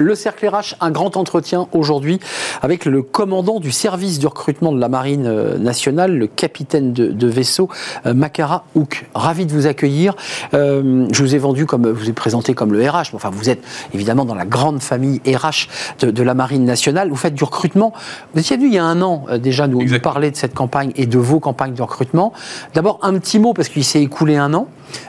Le 0.00 0.14
Cercle 0.14 0.48
RH, 0.48 0.76
un 0.80 0.90
grand 0.90 1.18
entretien 1.18 1.68
aujourd'hui 1.72 2.20
avec 2.62 2.86
le 2.86 3.02
commandant 3.02 3.60
du 3.60 3.70
service 3.70 4.18
de 4.18 4.26
recrutement 4.26 4.72
de 4.72 4.80
la 4.80 4.88
Marine 4.88 5.26
euh, 5.26 5.58
nationale, 5.58 6.16
le 6.16 6.26
capitaine 6.26 6.94
de, 6.94 7.26
vaisseau, 7.26 7.68
euh, 8.06 8.14
Makara 8.14 8.64
Houk. 8.74 9.04
Ravi 9.14 9.44
de 9.44 9.52
vous 9.52 9.66
accueillir. 9.66 10.16
Euh, 10.54 11.06
je 11.12 11.22
vous 11.22 11.34
ai 11.34 11.38
vendu 11.38 11.66
comme, 11.66 11.86
vous 11.90 12.08
ai 12.08 12.14
présenté 12.14 12.54
comme 12.54 12.72
le 12.72 12.82
RH, 12.88 13.12
enfin 13.12 13.28
vous 13.28 13.50
êtes 13.50 13.62
évidemment 13.92 14.24
dans 14.24 14.34
la 14.34 14.46
grande 14.46 14.80
famille 14.80 15.20
RH 15.26 15.68
de, 16.00 16.22
la 16.22 16.32
Marine 16.32 16.64
nationale. 16.64 17.10
Vous 17.10 17.16
faites 17.16 17.34
du 17.34 17.44
recrutement. 17.44 17.92
Vous 18.32 18.40
étiez 18.40 18.56
venu 18.56 18.68
il 18.68 18.74
y 18.74 18.78
a 18.78 18.84
un 18.84 19.02
an 19.02 19.26
déjà 19.38 19.66
nous, 19.66 19.82
nous 19.82 20.00
parler 20.00 20.30
de 20.30 20.36
cette 20.36 20.54
campagne 20.54 20.92
et 20.96 21.04
de 21.04 21.18
vos 21.18 21.40
campagnes 21.40 21.74
de 21.74 21.82
recrutement. 21.82 22.32
D'abord 22.72 23.00
un 23.02 23.18
petit 23.18 23.38
mot 23.38 23.52
parce 23.52 23.68
qu'il 23.68 23.84
s'est 23.84 24.00
écoulé 24.00 24.36
un 24.36 24.54
an. 24.54 24.66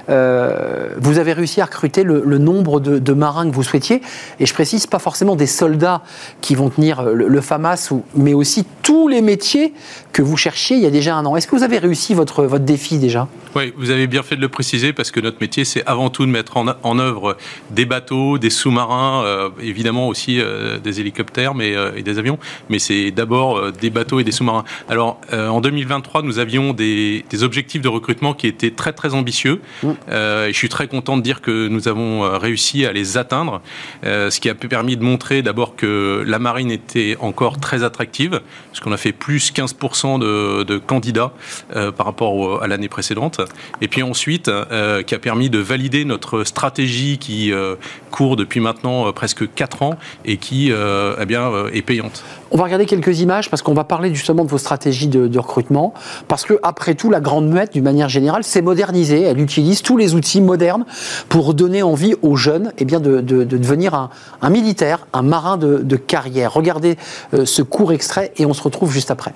vous 0.09 1.17
avez 1.17 1.31
réussi 1.31 1.61
à 1.61 1.65
recruter 1.65 2.03
le, 2.03 2.37
nombre 2.37 2.81
de, 2.81 2.99
de 2.99 3.13
marins 3.13 3.49
que 3.49 3.55
vous 3.55 3.63
souhaitiez. 3.63 4.01
Et 4.41 4.45
je 4.45 4.53
précise 4.53 4.80
pas 4.87 4.99
forcément 4.99 5.35
des 5.35 5.47
soldats 5.47 6.01
qui 6.41 6.55
vont 6.55 6.69
tenir 6.69 7.03
le, 7.03 7.41
FAMAS, 7.41 7.89
ou, 7.91 8.03
mais 8.15 8.33
aussi 8.33 8.65
tous 8.83 9.07
les 9.07 9.21
métiers 9.21 9.73
que 10.13 10.21
vous 10.21 10.37
cherchiez 10.37 10.77
il 10.77 10.83
y 10.83 10.85
a 10.85 10.91
déjà 10.91 11.15
un 11.15 11.25
an. 11.25 11.35
Est-ce 11.35 11.47
que 11.47 11.55
vous 11.55 11.63
avez 11.63 11.77
réussi 11.77 12.13
votre, 12.13 12.43
votre 12.43 12.65
défi 12.65 12.97
déjà? 12.97 13.27
Oui, 13.55 13.73
vous 13.75 13.89
avez 13.89 14.07
bien 14.07 14.23
fait 14.23 14.35
de 14.35 14.41
le 14.41 14.49
préciser 14.49 14.93
parce 14.93 15.11
que 15.11 15.19
notre 15.19 15.37
métier, 15.41 15.65
c'est 15.65 15.85
avant 15.85 16.09
tout 16.09 16.25
de 16.25 16.31
mettre 16.31 16.57
en, 16.57 16.99
œuvre 16.99 17.37
des 17.71 17.85
bateaux, 17.85 18.37
des 18.37 18.49
sous-marins, 18.49 19.23
euh, 19.25 19.49
évidemment 19.61 20.07
aussi 20.07 20.39
euh, 20.39 20.77
des 20.79 20.99
hélicoptères 20.99 21.53
mais, 21.53 21.75
euh, 21.75 21.91
et 21.95 22.03
des 22.03 22.17
avions, 22.17 22.37
mais 22.69 22.79
c'est 22.79 23.11
d'abord 23.11 23.71
des 23.71 23.89
bateaux 23.89 24.19
et 24.19 24.23
des 24.23 24.31
sous-marins. 24.31 24.63
Alors, 24.89 25.19
en 25.31 25.61
2023, 25.61 26.21
nous 26.21 26.39
avions 26.39 26.73
des, 26.73 27.25
des, 27.29 27.43
objectifs 27.43 27.81
de 27.81 27.87
recrutement 27.87 28.33
qui 28.33 28.47
étaient 28.47 28.71
très 28.71 28.93
très 28.93 29.13
ambitieux. 29.13 29.61
Mmh. 29.83 29.89
et 29.89 30.53
je 30.53 30.57
suis 30.57 30.69
très 30.69 30.87
content 30.87 31.17
de 31.17 31.21
dire 31.21 31.41
que 31.41 31.67
nous 31.67 31.87
avons 31.87 32.37
réussi 32.37 32.85
à 32.85 32.93
les 32.93 33.17
atteindre, 33.17 33.61
ce 34.03 34.39
qui 34.39 34.49
a 34.49 34.53
pu 34.53 34.67
permis 34.71 34.95
de 34.95 35.03
montrer 35.03 35.41
d'abord 35.41 35.75
que 35.75 36.23
la 36.25 36.39
marine 36.39 36.71
était 36.71 37.17
encore 37.19 37.59
très 37.59 37.83
attractive, 37.83 38.39
parce 38.69 38.79
qu'on 38.79 38.93
a 38.93 38.97
fait 38.97 39.11
plus 39.11 39.51
15% 39.51 40.17
de, 40.17 40.63
de, 40.63 40.77
candidats 40.77 41.33
euh, 41.75 41.91
par 41.91 42.05
rapport 42.05 42.63
à 42.63 42.67
l'année 42.67 42.87
précédente. 42.87 43.41
Et 43.81 43.89
puis 43.89 44.01
ensuite, 44.01 44.47
euh, 44.47 45.03
qui 45.03 45.13
a 45.13 45.19
permis 45.19 45.49
de 45.49 45.59
valider 45.59 46.05
notre 46.05 46.45
stratégie 46.45 47.17
qui 47.17 47.51
euh, 47.51 47.75
court 48.11 48.37
depuis 48.37 48.61
maintenant 48.61 49.11
presque 49.11 49.53
4 49.53 49.83
ans 49.83 49.99
et 50.23 50.37
qui 50.37 50.71
eh 50.71 51.25
bien, 51.25 51.51
est 51.73 51.81
payante. 51.81 52.23
On 52.53 52.57
va 52.57 52.65
regarder 52.65 52.85
quelques 52.85 53.21
images 53.21 53.49
parce 53.49 53.61
qu'on 53.61 53.73
va 53.73 53.85
parler 53.85 54.13
justement 54.13 54.43
de 54.43 54.49
vos 54.49 54.57
stratégies 54.57 55.07
de, 55.07 55.39
recrutement. 55.39 55.93
Parce 56.27 56.43
que, 56.43 56.59
après 56.63 56.95
tout, 56.95 57.09
la 57.09 57.21
Grande 57.21 57.47
Muette, 57.47 57.73
d'une 57.73 57.83
manière 57.83 58.09
générale, 58.09 58.43
s'est 58.43 58.61
modernisée. 58.61 59.21
Elle 59.21 59.39
utilise 59.39 59.81
tous 59.81 59.95
les 59.95 60.15
outils 60.15 60.41
modernes 60.41 60.85
pour 61.29 61.53
donner 61.53 61.81
envie 61.81 62.15
aux 62.21 62.35
jeunes 62.35 62.73
eh 62.77 62.85
bien, 62.85 62.99
de, 62.99 63.21
devenir 63.21 63.93
un, 63.93 64.09
un, 64.41 64.49
militaire, 64.49 65.07
un 65.13 65.21
marin 65.21 65.55
de, 65.57 65.95
carrière. 65.95 66.53
Regardez 66.53 66.97
euh, 67.33 67.45
ce 67.45 67.61
court 67.61 67.93
extrait 67.93 68.33
et 68.37 68.45
on 68.45 68.53
se 68.53 68.61
retrouve 68.61 68.91
juste 68.91 69.11
après. 69.11 69.33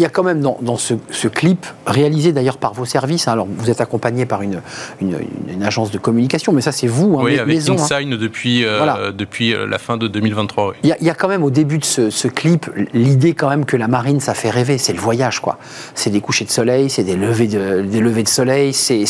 Y, 0.00 0.04
a 0.04 0.08
quand 0.08 0.22
même 0.22 0.40
dans, 0.40 0.76
ce, 0.76 1.28
clip, 1.28 1.66
réalisé 1.86 2.32
d'ailleurs 2.32 2.58
par 2.58 2.72
vos 2.72 2.84
services, 2.84 3.28
hein, 3.28 3.32
alors 3.32 3.46
vous 3.48 3.70
êtes 3.70 3.80
accompagné 3.80 4.26
par 4.26 4.42
une, 4.42 4.60
une, 5.00 5.62
agence 5.62 5.90
de 5.90 5.98
communication, 5.98 6.52
mais 6.52 6.60
ça 6.60 6.72
c'est 6.72 6.86
vous, 6.86 7.18
hein, 7.18 7.22
oui, 7.24 7.38
avec 7.38 7.54
maison, 7.54 7.76
hein. 7.78 8.16
depuis, 8.18 8.64
euh, 8.64 9.12
depuis 9.12 9.54
euh, 9.54 9.66
la 9.66 9.78
fin 9.78 9.96
de 9.96 10.08
2023. 10.08 10.74
Il 10.82 10.96
y, 11.00 11.10
a 11.10 11.14
quand 11.14 11.28
même 11.28 11.42
au 11.42 11.50
début 11.50 11.78
de 11.78 11.84
ce, 11.84 12.28
clip 12.28 12.70
l'idée 12.94 13.34
quand 13.34 13.48
même 13.48 13.64
que 13.64 13.76
la 13.76 13.88
marine 13.88 14.20
ça 14.20 14.34
fait 14.34 14.50
rêver, 14.50 14.78
c'est 14.78 14.92
le 14.92 15.00
voyage 15.00 15.40
quoi. 15.40 15.58
C'est 15.94 16.10
des 16.10 16.20
couchers 16.20 16.44
de 16.44 16.50
soleil, 16.50 16.90
c'est 16.90 17.04
des 17.04 17.16
levées 17.16 17.48
de, 17.48 17.82
des 17.82 18.00
levées 18.00 18.22
de 18.22 18.28
soleil, 18.28 18.72
c'est 18.72 19.04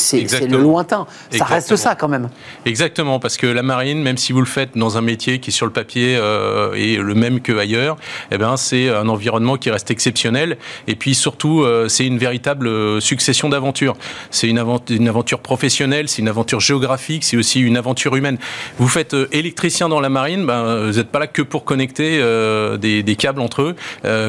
le 0.49 0.59
lointain. 0.59 1.07
Ça 1.31 1.45
reste 1.45 1.77
ça 1.77 1.95
quand 1.95 2.09
même. 2.09 2.29
Exactement, 2.67 3.19
parce 3.21 3.37
que 3.37 3.47
la 3.47 3.63
marine, 3.63 4.03
même 4.03 4.17
si 4.17 4.33
vous 4.33 4.41
le 4.41 4.47
faites 4.47 4.77
dans 4.77 4.97
un 4.97 5.03
métier 5.03 5.39
qui 5.39 5.53
sur 5.53 5.67
le 5.67 5.73
papier 5.73 6.17
euh, 6.17 6.73
est 6.75 6.97
le 6.97 7.15
même 7.15 7.41
qu'ailleurs, 7.41 7.97
eh 8.31 8.39
ben, 8.39 8.57
c'est 8.57 8.89
un 8.89 9.09
environnement 9.09 9.57
qui 9.57 9.71
reste 9.71 9.91
exceptionnel 9.91 10.57
et 10.87 10.97
puis 10.97 11.15
surtout, 11.15 11.63
euh, 11.63 11.89
c'est 11.89 12.07
une 12.07 12.19
véritable 12.19 12.69
euh, 12.69 13.01
succession 13.01 13.49
d'aventures. 13.49 13.97
C'est 14.31 14.49
une, 14.49 14.59
aventure 14.59 15.41
professionnelle, 15.41 16.09
c'est 16.09 16.23
une 16.23 16.29
aventure 16.29 16.61
géographique, 16.61 17.25
c'est 17.25 17.37
aussi 17.37 17.61
une 17.61 17.77
aventure 17.77 18.17
humaine. 18.17 18.39
Vous 18.79 18.89
faites 18.89 19.15
euh, 19.15 19.29
électricien 19.33 19.89
dans 19.89 20.01
la 20.01 20.09
marine, 20.09 20.47
ben, 20.47 20.87
vous 20.87 20.97
n'êtes 20.97 21.09
pas 21.09 21.19
là 21.19 21.27
que 21.27 21.43
pour 21.43 21.65
connecter 21.65 22.21
des, 22.81 23.03
des, 23.03 23.17
câbles 23.17 23.41
entre 23.41 23.63
eux. 23.63 23.77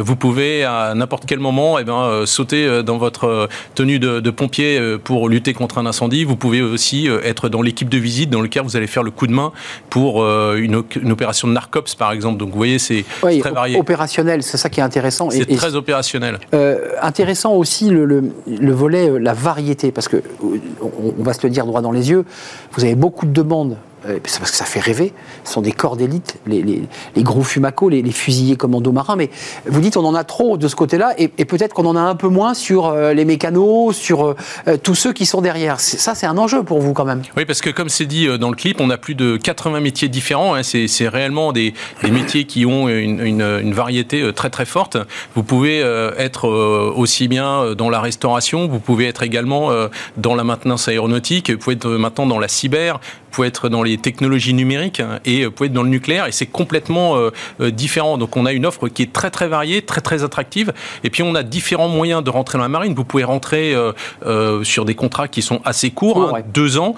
vous 0.01 0.15
pouvez 0.15 0.63
à 0.63 0.93
n'importe 0.95 1.23
quel 1.25 1.39
moment 1.39 1.79
eh 1.79 1.83
ben, 1.83 2.25
sauter 2.25 2.83
dans 2.83 2.97
votre 2.97 3.49
tenue 3.75 3.99
de, 3.99 4.19
de, 4.19 4.29
pompier 4.31 4.97
pour 5.03 5.29
lutter 5.29 5.53
contre 5.53 5.77
un 5.77 5.85
incendie. 5.85 6.23
Vous 6.23 6.35
pouvez 6.35 6.61
aussi 6.61 7.07
être 7.23 7.49
dans 7.49 7.61
l'équipe 7.61 7.89
de 7.89 7.97
visite 7.97 8.29
dans 8.29 8.41
lequel 8.41 8.63
vous 8.63 8.75
allez 8.75 8.87
faire 8.87 9.03
le 9.03 9.11
coup 9.11 9.27
de 9.27 9.33
main 9.33 9.51
pour 9.89 10.25
une, 10.25 10.83
une 11.01 11.11
opération 11.11 11.47
de 11.47 11.53
narcops, 11.53 11.95
par 11.95 12.11
exemple. 12.11 12.37
Donc 12.37 12.49
vous 12.49 12.57
voyez, 12.57 12.79
c'est 12.79 13.05
très 13.21 13.51
varié. 13.51 13.77
Opérationnel, 13.77 14.43
c'est 14.43 14.57
ça 14.57 14.69
qui 14.69 14.79
est 14.79 14.83
intéressant. 14.83 15.29
C'est 15.29 15.45
très 15.55 15.75
opérationnel. 15.75 16.39
Euh, 16.53 16.89
intéressant 17.01 17.53
aussi 17.53 17.89
le, 17.89 18.05
le, 18.05 18.71
volet, 18.73 19.09
euh, 19.09 19.17
la 19.17 19.33
variété, 19.33 19.91
parce 19.91 20.09
que 20.09 20.17
euh, 20.17 20.59
on, 20.81 21.23
va 21.23 21.33
se 21.33 21.39
le 21.43 21.49
dire 21.49 21.65
droit 21.65 21.81
dans 21.81 21.93
les 21.93 22.09
yeux, 22.09 22.25
vous 22.73 22.83
avez 22.83 22.95
beaucoup 22.95 23.25
de 23.25 23.31
demandes 23.31 23.77
euh, 24.07 24.17
c'est 24.25 24.39
parce 24.39 24.51
que 24.51 24.57
ça 24.57 24.65
fait 24.65 24.79
rêver, 24.79 25.13
ce 25.43 25.53
sont 25.53 25.61
des 25.61 25.71
corps 25.71 25.95
d'élite, 25.95 26.37
les, 26.47 26.87
gros 27.17 27.43
fumacos, 27.43 27.89
les, 27.89 28.01
les, 28.01 28.11
fusiliers 28.11 28.55
commandos 28.55 28.91
marins, 28.91 29.15
mais 29.15 29.29
vous 29.67 29.79
dites 29.79 29.95
on 29.95 30.05
en 30.05 30.15
a 30.15 30.23
trop 30.23 30.57
de 30.57 30.67
ce 30.67 30.75
côté-là, 30.75 31.13
et, 31.19 31.27
peut-être 31.27 31.73
qu'on 31.73 31.85
en 31.85 31.95
a 31.95 32.01
un 32.01 32.15
peu 32.15 32.27
moins 32.27 32.53
sur 32.53 32.87
euh, 32.87 33.13
les 33.13 33.25
mécanos, 33.25 33.95
sur 33.95 34.25
euh, 34.25 34.77
tous 34.81 34.95
ceux 34.95 35.13
qui 35.13 35.25
sont 35.25 35.41
derrière. 35.41 35.79
Ça, 35.79 36.15
c'est 36.15 36.25
un 36.25 36.37
enjeu 36.37 36.63
pour 36.63 36.79
vous 36.79 36.93
quand 36.93 37.05
même. 37.05 37.21
Oui, 37.37 37.45
parce 37.45 37.61
que 37.61 37.69
comme 37.69 37.89
c'est 37.89 38.05
dit 38.05 38.27
dans 38.39 38.49
le 38.49 38.55
clip, 38.55 38.81
on 38.81 38.89
a 38.89 38.97
plus 38.97 39.13
de 39.13 39.37
80 39.37 39.79
métiers 39.81 40.09
différents, 40.09 40.55
hein, 40.55 40.63
c'est 40.63 41.07
réellement 41.07 41.51
des, 41.51 41.73
métiers 42.03 42.45
qui 42.45 42.65
ont 42.65 42.89
une, 42.89 43.21
une, 43.21 43.73
variété 43.73 44.31
très 44.33 44.49
très 44.49 44.65
forte. 44.65 44.97
Vous 45.35 45.43
pouvez 45.43 45.79
être 46.17 46.47
aussi 46.47 47.27
bien 47.27 47.73
dans 47.75 47.89
la 47.89 48.01
restauration, 48.01 48.67
vous 48.67 48.79
pouvez 48.79 49.07
être 49.07 49.23
également 49.23 49.69
dans 50.17 50.35
la 50.35 50.43
maintenance 50.43 50.87
aéronautique, 50.87 51.51
vous 51.51 51.57
pouvez 51.57 51.75
être 51.75 51.89
maintenant 51.89 52.25
dans 52.25 52.39
la 52.39 52.47
cyber, 52.47 52.99
vous 53.31 53.35
pouvez 53.35 53.47
être 53.47 53.69
dans 53.69 53.83
les 53.83 53.90
technologies 53.97 54.53
numériques 54.53 54.99
hein, 54.99 55.19
et 55.25 55.45
vous 55.45 55.51
pouvez 55.51 55.67
être 55.67 55.73
dans 55.73 55.83
le 55.83 55.89
nucléaire 55.89 56.27
et 56.27 56.31
c'est 56.31 56.45
complètement 56.45 57.15
euh, 57.15 57.31
euh, 57.59 57.71
différent. 57.71 58.17
Donc 58.17 58.37
on 58.37 58.45
a 58.45 58.51
une 58.51 58.65
offre 58.65 58.87
qui 58.87 59.03
est 59.03 59.13
très 59.13 59.29
très 59.29 59.47
variée, 59.47 59.81
très 59.81 60.01
très 60.01 60.23
attractive 60.23 60.73
et 61.03 61.09
puis 61.09 61.23
on 61.23 61.35
a 61.35 61.43
différents 61.43 61.87
moyens 61.87 62.23
de 62.23 62.29
rentrer 62.29 62.57
dans 62.57 62.63
la 62.63 62.69
marine. 62.69 62.93
Vous 62.93 63.03
pouvez 63.03 63.23
rentrer 63.23 63.73
euh, 63.73 64.63
sur 64.63 64.85
des 64.85 64.95
contrats 64.95 65.27
qui 65.27 65.41
sont 65.41 65.61
assez 65.65 65.91
courts, 65.91 66.35
hein, 66.35 66.41
deux 66.53 66.77
ans, 66.77 66.95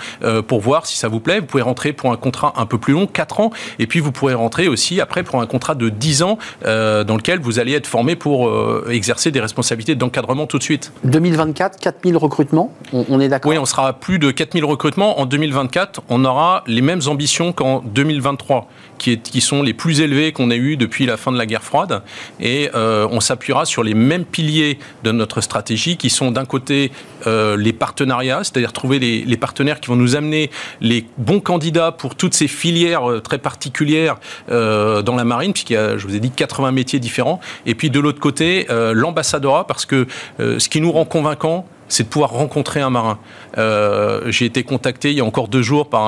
pour 0.47 0.61
voir 0.61 0.85
si 0.85 0.97
ça 0.97 1.07
vous 1.07 1.19
plaît. 1.19 1.39
Vous 1.39 1.45
pouvez 1.45 1.63
rentrer 1.63 1.93
pour 1.93 2.11
un 2.11 2.17
contrat 2.17 2.53
un 2.57 2.65
peu 2.65 2.77
plus 2.77 2.93
long, 2.93 3.07
quatre 3.07 3.39
ans, 3.39 3.51
et 3.79 3.87
puis 3.87 3.99
vous 3.99 4.11
pourrez 4.11 4.33
rentrer 4.33 4.67
aussi 4.67 5.01
après 5.01 5.23
pour 5.23 5.41
un 5.41 5.45
contrat 5.45 5.75
de 5.75 5.89
dix 5.89 6.23
ans 6.23 6.37
dans 6.63 7.15
lequel 7.15 7.39
vous 7.39 7.59
allez 7.59 7.73
être 7.73 7.87
formé 7.87 8.15
pour 8.15 8.51
exercer 8.89 9.31
des 9.31 9.39
responsabilités 9.39 9.95
d'encadrement 9.95 10.47
tout 10.47 10.57
de 10.57 10.63
suite. 10.63 10.91
2024, 11.03 11.79
4000 11.79 12.17
recrutements, 12.17 12.71
on 12.93 13.19
est 13.19 13.27
d'accord? 13.27 13.51
Oui, 13.51 13.57
on 13.57 13.65
sera 13.65 13.87
à 13.87 13.93
plus 13.93 14.19
de 14.19 14.31
4000 14.31 14.65
recrutements. 14.65 15.19
En 15.19 15.25
2024, 15.25 16.01
on 16.09 16.25
aura 16.25 16.63
les 16.67 16.81
mêmes 16.83 17.01
ambitions 17.07 17.53
qu'en 17.53 17.81
2023, 17.81 18.67
qui, 18.97 19.17
qui, 19.19 19.41
sont 19.41 19.63
les 19.63 19.73
plus 19.73 20.01
élevées 20.01 20.31
qu'on 20.31 20.51
ait 20.51 20.57
eues 20.57 20.77
depuis 20.77 21.05
la 21.05 21.17
fin 21.17 21.31
de 21.31 21.37
la 21.37 21.45
guerre 21.45 21.63
froide. 21.63 22.03
Et 22.39 22.69
euh, 22.75 23.07
on 23.11 23.19
s'appuiera 23.19 23.65
sur 23.65 23.83
les 23.83 23.93
mêmes 23.93 24.25
piliers 24.25 24.79
de 25.03 25.11
notre 25.11 25.41
stratégie, 25.41 25.97
qui 25.97 26.09
sont 26.09 26.31
d'un 26.31 26.45
côté 26.45 26.91
euh, 27.27 27.57
les 27.57 27.73
partenariats, 27.73 28.43
c'est-à-dire 28.43 28.71
trouver 28.71 28.99
les, 28.99 29.37
partenaires 29.37 29.79
qui 29.79 29.89
vont 29.89 29.95
nous 29.95 30.15
amener 30.15 30.51
les 30.79 31.05
bons 31.17 31.39
candidats 31.39 31.91
pour 31.91 32.15
toutes 32.15 32.33
ces 32.33 32.47
filières 32.47 33.09
euh, 33.09 33.19
très 33.19 33.39
particulières 33.39 34.17
dans 34.47 35.15
la 35.15 35.23
marine, 35.23 35.53
puisqu'il 35.53 35.73
y 35.73 35.77
a, 35.77 35.97
je 35.97 36.07
vous 36.07 36.15
ai 36.15 36.19
dit, 36.19 36.31
80 36.31 36.71
métiers 36.71 36.99
différents. 36.99 37.39
Et 37.65 37.75
puis 37.75 37.89
de 37.89 37.99
l'autre 37.99 38.19
côté, 38.19 38.67
l'ambassadeur, 38.69 39.65
parce 39.65 39.85
que 39.85 40.07
ce 40.39 40.69
qui 40.69 40.81
nous 40.81 40.91
rend 40.91 41.05
convaincants, 41.05 41.65
c'est 41.87 42.03
de 42.03 42.07
pouvoir 42.09 42.31
rencontrer 42.31 42.81
un 42.81 42.89
marin. 42.89 43.19
Euh, 43.57 44.21
j'ai 44.31 44.45
été 44.45 44.63
contacté 44.63 45.11
il 45.11 45.17
y 45.17 45.21
a 45.21 45.25
encore 45.25 45.47
deux 45.47 45.61
jours 45.61 45.89
par 45.89 46.03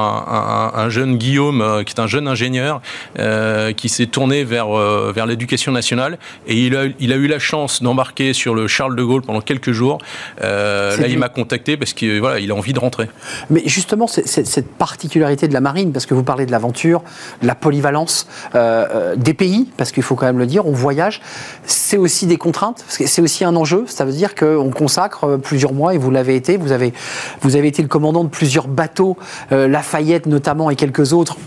un, 0.75 0.89
jeune 0.89 1.17
Guillaume, 1.17 1.61
euh, 1.61 1.83
qui 1.83 1.93
est 1.93 1.99
un 1.99 2.07
jeune 2.07 2.27
ingénieur, 2.27 2.81
euh, 3.19 3.71
qui 3.73 3.89
s'est 3.89 4.07
tourné 4.07 4.43
vers, 4.43 4.69
vers 4.69 5.25
l'éducation 5.25 5.71
nationale 5.71 6.17
et 6.47 6.55
il 6.55 6.75
a, 6.75 6.85
il 6.99 7.13
a 7.13 7.15
eu 7.15 7.27
la 7.27 7.39
chance 7.39 7.81
d'embarquer 7.81 8.33
sur 8.33 8.55
le 8.55 8.67
Charles 8.67 8.95
de 8.95 9.03
Gaulle 9.03 9.21
pendant 9.21 9.41
quelques 9.41 9.71
jours. 9.71 9.99
là, 10.41 11.07
il 11.07 11.19
m'a 11.19 11.29
contacté 11.29 11.77
parce 11.77 11.93
qu'il 11.93 12.19
voilà, 12.19 12.39
il 12.39 12.51
a 12.51 12.55
envie 12.55 12.73
de 12.73 12.79
rentrer. 12.79 13.09
Mais 13.49 13.61
justement, 13.65 14.07
cette 14.07 14.71
particularité 14.77 15.47
de 15.47 15.53
la 15.53 15.61
marine, 15.61 15.91
parce 15.91 16.05
que 16.05 16.13
vous 16.13 16.23
parlez 16.23 16.45
de 16.45 16.51
l'aventure, 16.51 17.03
de 17.41 17.47
la 17.47 17.55
polyvalence 17.55 18.27
des 18.53 19.33
pays, 19.33 19.69
parce 19.77 19.91
qu'il 19.91 20.03
faut 20.03 20.15
quand 20.15 20.25
même 20.25 20.39
le 20.39 20.47
dire, 20.47 20.65
on 20.65 20.71
voyage, 20.71 21.21
c'est 21.65 21.97
aussi 21.97 22.25
des 22.27 22.37
contraintes, 22.37 22.83
c'est 22.87 23.21
aussi 23.21 23.43
un 23.43 23.55
enjeu. 23.55 23.85
Ça 23.87 24.05
veut 24.05 24.13
dire 24.13 24.35
qu'on 24.35 24.71
consacre 24.71 25.37
plusieurs 25.37 25.64
et 25.93 25.97
vous 25.97 26.11
l'avez 26.11 26.35
été. 26.35 26.57
Vous 26.57 26.71
avez, 26.71 26.93
vous 27.41 27.55
avez 27.55 27.67
été 27.67 27.81
le 27.81 27.87
commandant 27.87 28.23
de 28.23 28.29
plusieurs 28.29 28.67
bateaux, 28.67 29.17
euh, 29.51 29.67
Lafayette 29.67 30.25
notamment 30.25 30.69
et 30.69 30.75
quelques 30.75 31.13
autres. 31.13 31.37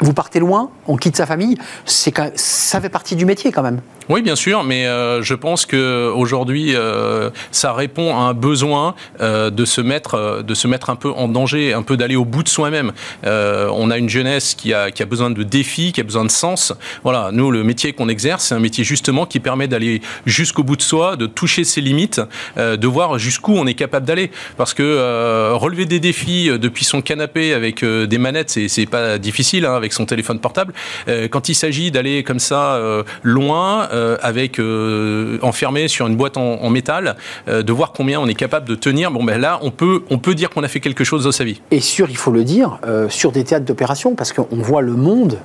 Vous 0.00 0.12
partez 0.12 0.40
loin, 0.40 0.70
on 0.86 0.96
quitte 0.96 1.16
sa 1.16 1.26
famille, 1.26 1.56
c'est 1.84 2.14
ça 2.36 2.80
fait 2.80 2.88
partie 2.88 3.16
du 3.16 3.24
métier 3.24 3.52
quand 3.52 3.62
même. 3.62 3.80
Oui, 4.10 4.20
bien 4.20 4.36
sûr, 4.36 4.64
mais 4.64 4.86
euh, 4.86 5.22
je 5.22 5.32
pense 5.32 5.64
que 5.64 6.12
aujourd'hui, 6.14 6.74
euh, 6.74 7.30
ça 7.52 7.72
répond 7.72 8.14
à 8.14 8.18
un 8.18 8.34
besoin 8.34 8.94
euh, 9.22 9.48
de 9.48 9.64
se 9.64 9.80
mettre, 9.80 10.42
de 10.46 10.54
se 10.54 10.68
mettre 10.68 10.90
un 10.90 10.96
peu 10.96 11.10
en 11.10 11.26
danger, 11.26 11.72
un 11.72 11.80
peu 11.80 11.96
d'aller 11.96 12.14
au 12.14 12.26
bout 12.26 12.42
de 12.42 12.48
soi-même. 12.48 12.92
on 13.24 13.90
a 13.90 13.96
une 13.96 14.10
jeunesse 14.10 14.54
qui 14.54 14.74
a, 14.74 14.90
qui 14.90 15.02
a 15.02 15.06
besoin 15.06 15.30
de 15.30 15.42
défis, 15.42 15.92
qui 15.92 16.02
a 16.02 16.04
besoin 16.04 16.24
de 16.24 16.30
sens. 16.30 16.74
Voilà, 17.02 17.30
nous, 17.32 17.50
le 17.50 17.64
métier 17.64 17.94
qu'on 17.94 18.10
exerce, 18.10 18.44
c'est 18.44 18.54
un 18.54 18.60
métier 18.60 18.84
justement 18.84 19.24
qui 19.24 19.40
permet 19.40 19.68
d'aller 19.68 20.02
jusqu'au 20.26 20.64
bout 20.64 20.76
de 20.76 20.82
soi, 20.82 21.16
de 21.16 21.26
toucher 21.26 21.64
ses 21.64 21.80
limites, 21.80 22.20
de 22.56 22.86
voir 22.86 23.18
jusqu'où 23.18 23.54
on 23.54 23.66
est 23.66 23.74
capable 23.74 24.04
d'aller. 24.04 24.30
Parce 24.58 24.74
que 24.74 25.52
relever 25.54 25.86
des 25.86 26.00
défis 26.00 26.50
depuis 26.58 26.84
son 26.84 27.00
canapé 27.00 27.54
avec 27.54 27.82
des 27.82 28.18
manettes, 28.18 28.50
c'est 28.50 28.86
pas 28.86 29.18
difficile 29.18 29.64
hein, 29.64 29.76
avec 29.84 29.92
son 29.92 30.06
téléphone 30.06 30.38
portable. 30.38 30.72
quand 31.30 31.48
il 31.48 31.54
s'agit 31.54 31.90
d'aller 31.90 32.22
comme 32.22 32.38
ça 32.38 32.80
loin 33.22 33.88
euh, 33.92 34.16
avec 34.22 34.58
euh, 34.58 35.38
enfermé 35.42 35.88
sur 35.88 36.06
une 36.06 36.16
boîte 36.16 36.36
en, 36.36 36.70
métal, 36.70 37.16
euh, 37.48 37.62
de 37.62 37.72
voir 37.72 37.92
combien 37.92 38.20
on 38.20 38.26
est 38.26 38.34
capable 38.34 38.68
de 38.68 38.74
tenir. 38.74 39.10
Bon, 39.10 39.22
ben 39.24 39.40
là, 39.40 39.58
on 39.62 39.70
peut, 39.70 40.02
on 40.10 40.18
peut 40.18 40.34
dire 40.34 40.50
qu'on 40.50 40.62
a 40.62 40.68
fait 40.68 40.80
quelque 40.80 41.04
chose 41.04 41.24
dans 41.24 41.32
sa 41.32 41.44
vie. 41.44 41.60
Et 41.70 41.80
sur, 41.80 42.10
il 42.10 42.16
faut 42.16 42.32
le 42.32 42.44
dire, 42.44 42.78
sur 43.08 43.32
des 43.32 43.44
théâtres 43.44 43.66
d'opération, 43.66 44.14
parce 44.14 44.32
qu'on 44.32 44.46
voit 44.50 44.82
le 44.82 44.92
monde 44.92 45.38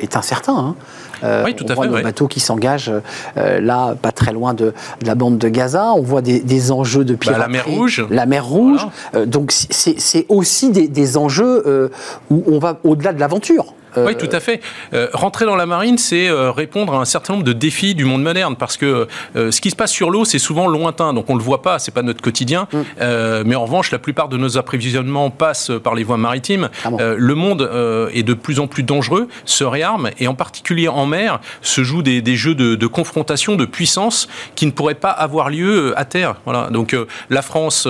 est 0.00 0.16
incertain. 0.16 0.56
Hein. 0.56 0.76
Oui, 1.22 1.54
tout 1.54 1.64
on 1.66 1.70
à 1.70 1.74
voit 1.74 1.88
fait. 1.88 1.96
Des 1.96 2.02
bateaux 2.02 2.28
qui 2.28 2.40
s'engagent 2.40 2.92
là, 3.36 3.94
pas 4.00 4.12
très 4.12 4.32
loin 4.32 4.54
de, 4.54 4.74
la 5.04 5.14
bande 5.14 5.38
de 5.38 5.48
Gaza. 5.48 5.92
On 5.94 6.02
voit 6.02 6.22
des, 6.22 6.72
enjeux 6.72 7.04
de 7.04 7.14
piraterie. 7.14 7.40
Bah, 7.40 7.46
la 7.46 7.52
mer 7.52 7.66
Rouge. 7.66 8.06
La 8.10 8.26
mer 8.26 8.46
Rouge. 8.46 8.86
donc 9.26 9.52
c'est 9.52 10.26
aussi 10.28 10.70
des, 10.70 10.88
des 10.88 11.16
enjeux 11.16 11.90
où 12.30 12.42
on 12.46 12.58
va 12.58 12.80
au-delà 12.84 13.12
de 13.12 13.20
l'aventure. 13.20 13.74
Oui, 14.04 14.16
tout 14.16 14.28
à 14.32 14.40
fait. 14.40 14.60
Euh, 14.92 15.08
rentrer 15.12 15.44
dans 15.44 15.56
la 15.56 15.66
marine, 15.66 15.98
c'est 15.98 16.28
euh, 16.28 16.50
répondre 16.50 16.94
à 16.94 16.98
un 16.98 17.04
certain 17.04 17.34
nombre 17.34 17.44
de 17.44 17.52
défis 17.52 17.94
du 17.94 18.04
monde 18.04 18.22
moderne, 18.22 18.56
parce 18.56 18.76
que 18.76 19.06
euh, 19.36 19.50
ce 19.50 19.60
qui 19.60 19.70
se 19.70 19.76
passe 19.76 19.92
sur 19.92 20.10
l'eau, 20.10 20.24
c'est 20.24 20.38
souvent 20.38 20.66
lointain, 20.66 21.12
donc 21.12 21.30
on 21.30 21.34
le 21.34 21.42
voit 21.42 21.62
pas, 21.62 21.78
c'est 21.78 21.92
pas 21.92 22.02
notre 22.02 22.22
quotidien. 22.22 22.68
Mm. 22.72 22.78
mais 23.44 23.54
en 23.54 23.62
revanche, 23.62 23.90
la 23.90 23.98
plupart 23.98 24.28
de 24.28 24.36
nos 24.36 24.58
approvisionnements 24.58 25.30
passent 25.30 25.70
par 25.82 25.94
les 25.94 26.04
voies 26.04 26.16
maritimes. 26.16 26.68
Ah 26.84 26.90
le 27.16 27.34
monde 27.34 27.70
est 28.12 28.22
de 28.22 28.34
plus 28.34 28.60
en 28.60 28.66
plus 28.66 28.82
dangereux, 28.82 29.28
se 29.44 29.64
réarme, 29.64 30.10
et 30.18 30.28
en 30.28 30.34
particulier 30.34 30.88
en 30.88 31.06
mer, 31.06 31.40
se 31.62 31.82
jouent 31.82 32.02
des, 32.02 32.22
des 32.22 32.36
jeux 32.36 32.54
de, 32.54 32.74
de, 32.74 32.86
confrontation, 32.86 33.56
de 33.56 33.64
puissance, 33.64 34.28
qui 34.54 34.66
ne 34.66 34.70
pourraient 34.70 34.94
pas 34.94 35.10
avoir 35.10 35.50
lieu 35.50 35.94
à 35.96 36.04
terre. 36.04 36.36
Voilà. 36.44 36.68
Donc 36.70 36.96
la 37.30 37.42
France, 37.42 37.88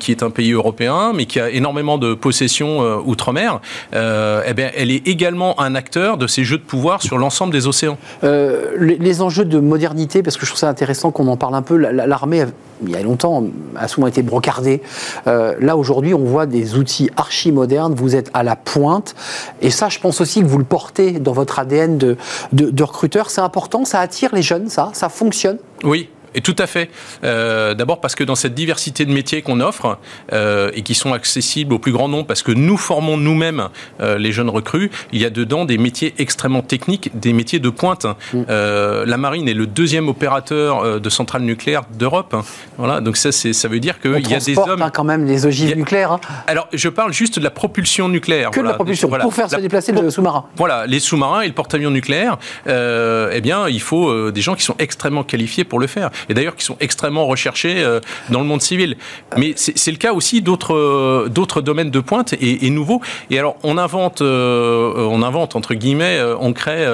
qui 0.00 0.10
est 0.10 0.22
un 0.22 0.30
pays 0.30 0.52
européen, 0.52 1.12
mais 1.14 1.26
qui 1.26 1.40
a 1.40 1.50
énormément 1.50 1.98
de 1.98 2.14
possessions 2.14 2.80
outre-mer, 3.04 3.60
eh 3.92 4.54
bien, 4.54 4.70
elle 4.74 4.90
est 4.90 5.06
également 5.06 5.43
un 5.58 5.74
acteur 5.74 6.16
de 6.16 6.26
ces 6.26 6.44
jeux 6.44 6.58
de 6.58 6.62
pouvoir 6.62 7.02
sur 7.02 7.18
l'ensemble 7.18 7.52
des 7.52 7.66
océans 7.66 7.98
euh, 8.22 8.74
les, 8.78 9.22
enjeux 9.22 9.44
de 9.44 9.58
modernité, 9.58 10.22
parce 10.22 10.36
que 10.36 10.44
je 10.44 10.50
trouve 10.50 10.58
ça 10.58 10.68
intéressant 10.68 11.10
qu'on 11.10 11.28
en 11.28 11.36
parle 11.36 11.54
un 11.54 11.62
peu, 11.62 11.76
l'armée, 11.76 12.46
il 12.82 12.90
y 12.90 12.96
a 12.96 13.02
longtemps, 13.02 13.44
a 13.76 13.88
souvent 13.88 14.06
été 14.06 14.22
brocardée. 14.22 14.82
Euh, 15.26 15.54
là, 15.60 15.76
aujourd'hui, 15.76 16.14
on 16.14 16.24
voit 16.24 16.46
des 16.46 16.76
outils 16.76 17.10
archi-modernes, 17.16 17.94
vous 17.94 18.16
êtes 18.16 18.30
à 18.34 18.42
la 18.42 18.56
pointe, 18.56 19.14
et 19.62 19.70
ça, 19.70 19.88
je 19.88 19.98
pense 19.98 20.20
aussi 20.20 20.40
que 20.40 20.46
vous 20.46 20.58
le 20.58 20.64
portez 20.64 21.12
dans 21.12 21.32
votre 21.32 21.58
ADN 21.58 21.98
de, 21.98 22.16
de, 22.52 22.70
de 22.70 22.82
recruteur. 22.82 23.30
C'est 23.30 23.40
important, 23.40 23.84
ça 23.84 24.00
attire 24.00 24.34
les 24.34 24.42
jeunes, 24.42 24.68
ça 24.68 24.90
Ça 24.92 25.08
fonctionne? 25.08 25.58
Oui, 25.84 26.08
Et 26.34 26.40
tout 26.40 26.56
à 26.58 26.66
fait. 26.66 26.90
Euh, 27.24 27.74
D'abord 27.74 28.00
parce 28.00 28.14
que 28.14 28.24
dans 28.24 28.34
cette 28.34 28.54
diversité 28.54 29.04
de 29.04 29.12
métiers 29.12 29.42
qu'on 29.42 29.60
offre 29.60 29.98
euh, 30.32 30.70
et 30.74 30.82
qui 30.82 30.94
sont 30.94 31.12
accessibles 31.12 31.74
au 31.74 31.78
plus 31.78 31.92
grand 31.92 32.08
nombre, 32.08 32.26
parce 32.26 32.42
que 32.42 32.52
nous 32.52 32.76
formons 32.76 33.16
nous-mêmes 33.16 33.68
euh, 34.00 34.18
les 34.18 34.32
jeunes 34.32 34.48
recrues, 34.48 34.90
il 35.12 35.20
y 35.20 35.24
a 35.24 35.30
dedans 35.30 35.64
des 35.64 35.78
métiers 35.78 36.14
extrêmement 36.18 36.62
techniques, 36.62 37.10
des 37.18 37.32
métiers 37.32 37.58
de 37.58 37.68
pointe. 37.70 38.06
Mm. 38.32 38.42
Euh, 38.48 39.06
la 39.06 39.16
marine 39.16 39.48
est 39.48 39.54
le 39.54 39.66
deuxième 39.66 40.08
opérateur 40.08 40.80
euh, 40.80 40.98
de 40.98 41.08
centrales 41.08 41.42
nucléaires 41.42 41.82
d'Europe. 41.94 42.36
Voilà, 42.78 43.00
donc 43.00 43.16
ça, 43.16 43.32
ça 43.32 43.68
veut 43.68 43.80
dire 43.80 44.00
qu'il 44.00 44.28
y 44.28 44.34
a 44.34 44.38
des 44.38 44.58
hommes. 44.58 44.82
Hein, 44.82 44.90
quand 44.90 45.04
même 45.04 45.24
les 45.24 45.46
ogives 45.46 45.76
nucléaires. 45.76 46.12
Hein. 46.12 46.20
Alors, 46.46 46.68
je 46.72 46.88
parle 46.88 47.12
juste 47.12 47.38
de 47.38 47.44
la 47.44 47.50
propulsion 47.50 48.08
nucléaire. 48.08 48.50
Que 48.50 48.60
de 48.60 48.64
la 48.64 48.74
propulsion, 48.74 49.08
voilà. 49.08 49.24
pour 49.24 49.34
faire 49.34 49.50
se 49.50 49.56
déplacer 49.56 49.92
le 49.92 50.10
sous-marin. 50.10 50.44
Voilà, 50.56 50.86
les 50.86 51.00
sous-marins 51.00 51.42
et 51.42 51.46
le 51.46 51.54
porte-avions 51.54 51.90
nucléaire, 51.90 52.38
euh, 52.66 53.30
eh 53.32 53.40
bien, 53.40 53.68
il 53.68 53.80
faut 53.80 54.08
euh, 54.08 54.32
des 54.32 54.40
gens 54.40 54.54
qui 54.54 54.62
sont 54.62 54.76
extrêmement 54.78 55.24
qualifiés 55.24 55.64
pour 55.64 55.78
le 55.78 55.86
faire. 55.86 56.10
Et 56.28 56.34
d'ailleurs, 56.34 56.56
qui 56.56 56.64
sont 56.64 56.76
extrêmement 56.80 57.26
recherchés 57.26 57.82
euh, 57.82 58.00
dans 58.30 58.40
le 58.40 58.46
monde 58.46 58.62
civil. 58.62 58.96
Mais 59.36 59.54
c'est 59.56 59.90
le 59.90 59.96
cas 59.96 60.12
aussi 60.12 60.42
d'autres 60.42 61.28
d'autres 61.28 61.60
domaines 61.60 61.90
de 61.90 62.00
pointe 62.00 62.32
et, 62.34 62.66
et, 62.66 62.70
nouveaux. 62.70 63.00
Et 63.30 63.38
alors, 63.38 63.56
on 63.62 63.78
invente, 63.78 64.20
on 64.20 65.22
invente 65.22 65.56
entre 65.56 65.74
guillemets, 65.74 66.20
on 66.40 66.52
crée 66.52 66.86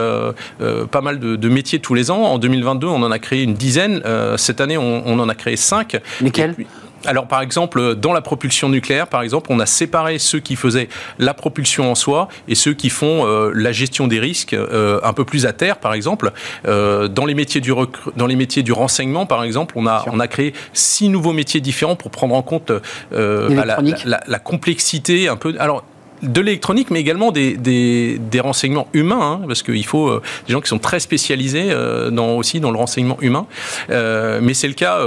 pas 0.91 1.01
mal 1.01 1.19
de, 1.19 1.37
de, 1.37 1.49
métiers 1.49 1.79
tous 1.79 1.95
les 1.95 2.11
ans. 2.11 2.23
En 2.23 2.39
2022, 2.39 2.87
on 2.87 3.03
en 3.03 3.11
a 3.11 3.19
créé 3.19 3.43
une 3.43 3.55
dizaine. 3.55 4.03
cette 4.37 4.61
année, 4.61 4.79
on, 4.79 5.03
on, 5.07 5.19
en 5.19 5.29
a 5.29 5.35
créé 5.35 5.57
cinq. 5.57 6.01
Lesquels 6.21 6.55
alors 7.07 7.27
par 7.27 7.41
exemple, 7.41 7.95
dans 7.95 8.13
la 8.13 8.21
propulsion 8.21 8.69
nucléaire, 8.69 9.07
par 9.07 9.23
exemple, 9.23 9.51
on 9.51 9.61
a 9.61 9.67
séparé 9.67 10.19
ceux 10.19 10.41
qui 10.41 10.57
faisaient 10.57 10.89
la 11.19 11.35
propulsion 11.35 11.91
en 11.91 11.95
soi 11.95 12.29
et 12.49 12.55
ceux 12.55 12.75
qui 12.75 12.91
font 12.91 13.27
euh, 13.27 13.53
la 13.55 13.73
gestion 13.73 14.07
des 14.07 14.21
risques 14.21 14.55
euh, 14.55 15.01
un 15.03 15.13
peu 15.13 15.25
plus 15.25 15.47
à 15.47 15.53
terre, 15.53 15.79
par 15.79 15.95
exemple. 15.95 16.33
Euh, 16.67 17.09
dans 17.09 17.27
les 17.27 17.35
métiers 17.35 17.61
du 17.61 17.73
dans 18.17 18.27
les 18.27 18.37
métiers 18.37 18.63
du 18.63 18.73
renseignement, 18.73 19.27
par 19.27 19.45
exemple, 19.45 19.75
on 19.77 19.87
a 19.87 20.05
on 20.07 20.21
a 20.21 20.29
créé 20.29 20.55
six 20.73 21.09
nouveaux 21.09 21.33
métiers 21.33 21.61
différents 21.61 21.97
pour 21.97 22.11
prendre 22.11 22.35
en 22.35 22.43
compte 22.43 22.73
bah, 23.11 23.65
la, 23.65 23.79
la, 24.05 24.21
la, 24.27 24.39
complexité 24.39 25.29
un 25.29 25.37
peu. 25.37 25.55
Alors 25.59 25.85
de 26.23 26.41
l'électronique, 26.41 26.91
mais 26.91 27.01
également 27.01 27.33
des, 27.33 27.57
des, 27.57 28.41
renseignements 28.41 28.89
humains, 28.93 29.41
hein, 29.43 29.47
parce 29.47 29.63
qu'il 29.63 29.85
faut 29.85 30.09
euh, 30.09 30.23
des 30.47 30.53
gens 30.53 30.61
qui 30.61 30.69
sont 30.69 30.79
très 30.79 31.01
spécialisés 31.01 31.69
euh, 31.71 32.11
dans, 32.11 32.37
aussi 32.37 32.61
dans 32.61 32.71
le 32.71 32.79
renseignement 32.79 33.19
humain. 33.21 33.47
Euh, 33.91 34.41
mais 34.43 34.55
c'est 34.55 34.69
le 34.69 34.75
cas, 34.75 35.01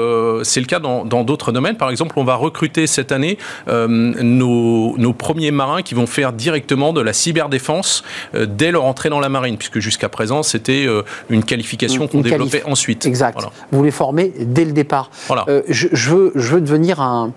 c'est 0.43 0.59
le 0.59 0.65
cas 0.65 0.79
dans 0.79 1.23
d'autres 1.23 1.51
domaines. 1.51 1.77
Par 1.77 1.89
exemple, 1.89 2.13
on 2.17 2.23
va 2.23 2.35
recruter 2.35 2.87
cette 2.87 3.11
année 3.11 3.37
nos, 3.67 4.97
nos, 4.97 5.13
premiers 5.13 5.51
marins 5.51 5.81
qui 5.81 5.95
vont 5.95 6.07
faire 6.07 6.33
directement 6.33 6.93
de 6.93 7.01
la 7.01 7.13
cyberdéfense 7.13 8.03
dès 8.33 8.71
leur 8.71 8.85
entrée 8.85 9.09
dans 9.09 9.19
la 9.19 9.29
marine, 9.29 9.57
puisque 9.57 9.79
jusqu'à 9.79 10.09
présent 10.09 10.43
c'était 10.43 10.87
une 11.29 11.43
qualification 11.43 12.07
qu'on 12.07 12.21
développait 12.21 12.63
ensuite. 12.65 13.05
Exact. 13.05 13.39
Vous 13.71 13.83
les 13.83 13.91
formez 13.91 14.33
dès 14.39 14.65
le 14.65 14.71
départ. 14.71 15.09
Voilà. 15.27 15.45
Je, 15.67 15.87
je, 15.91 16.09
veux, 16.09 16.31
je 16.35 16.53
veux 16.53 16.61
devenir 16.61 17.01
un 17.01 17.33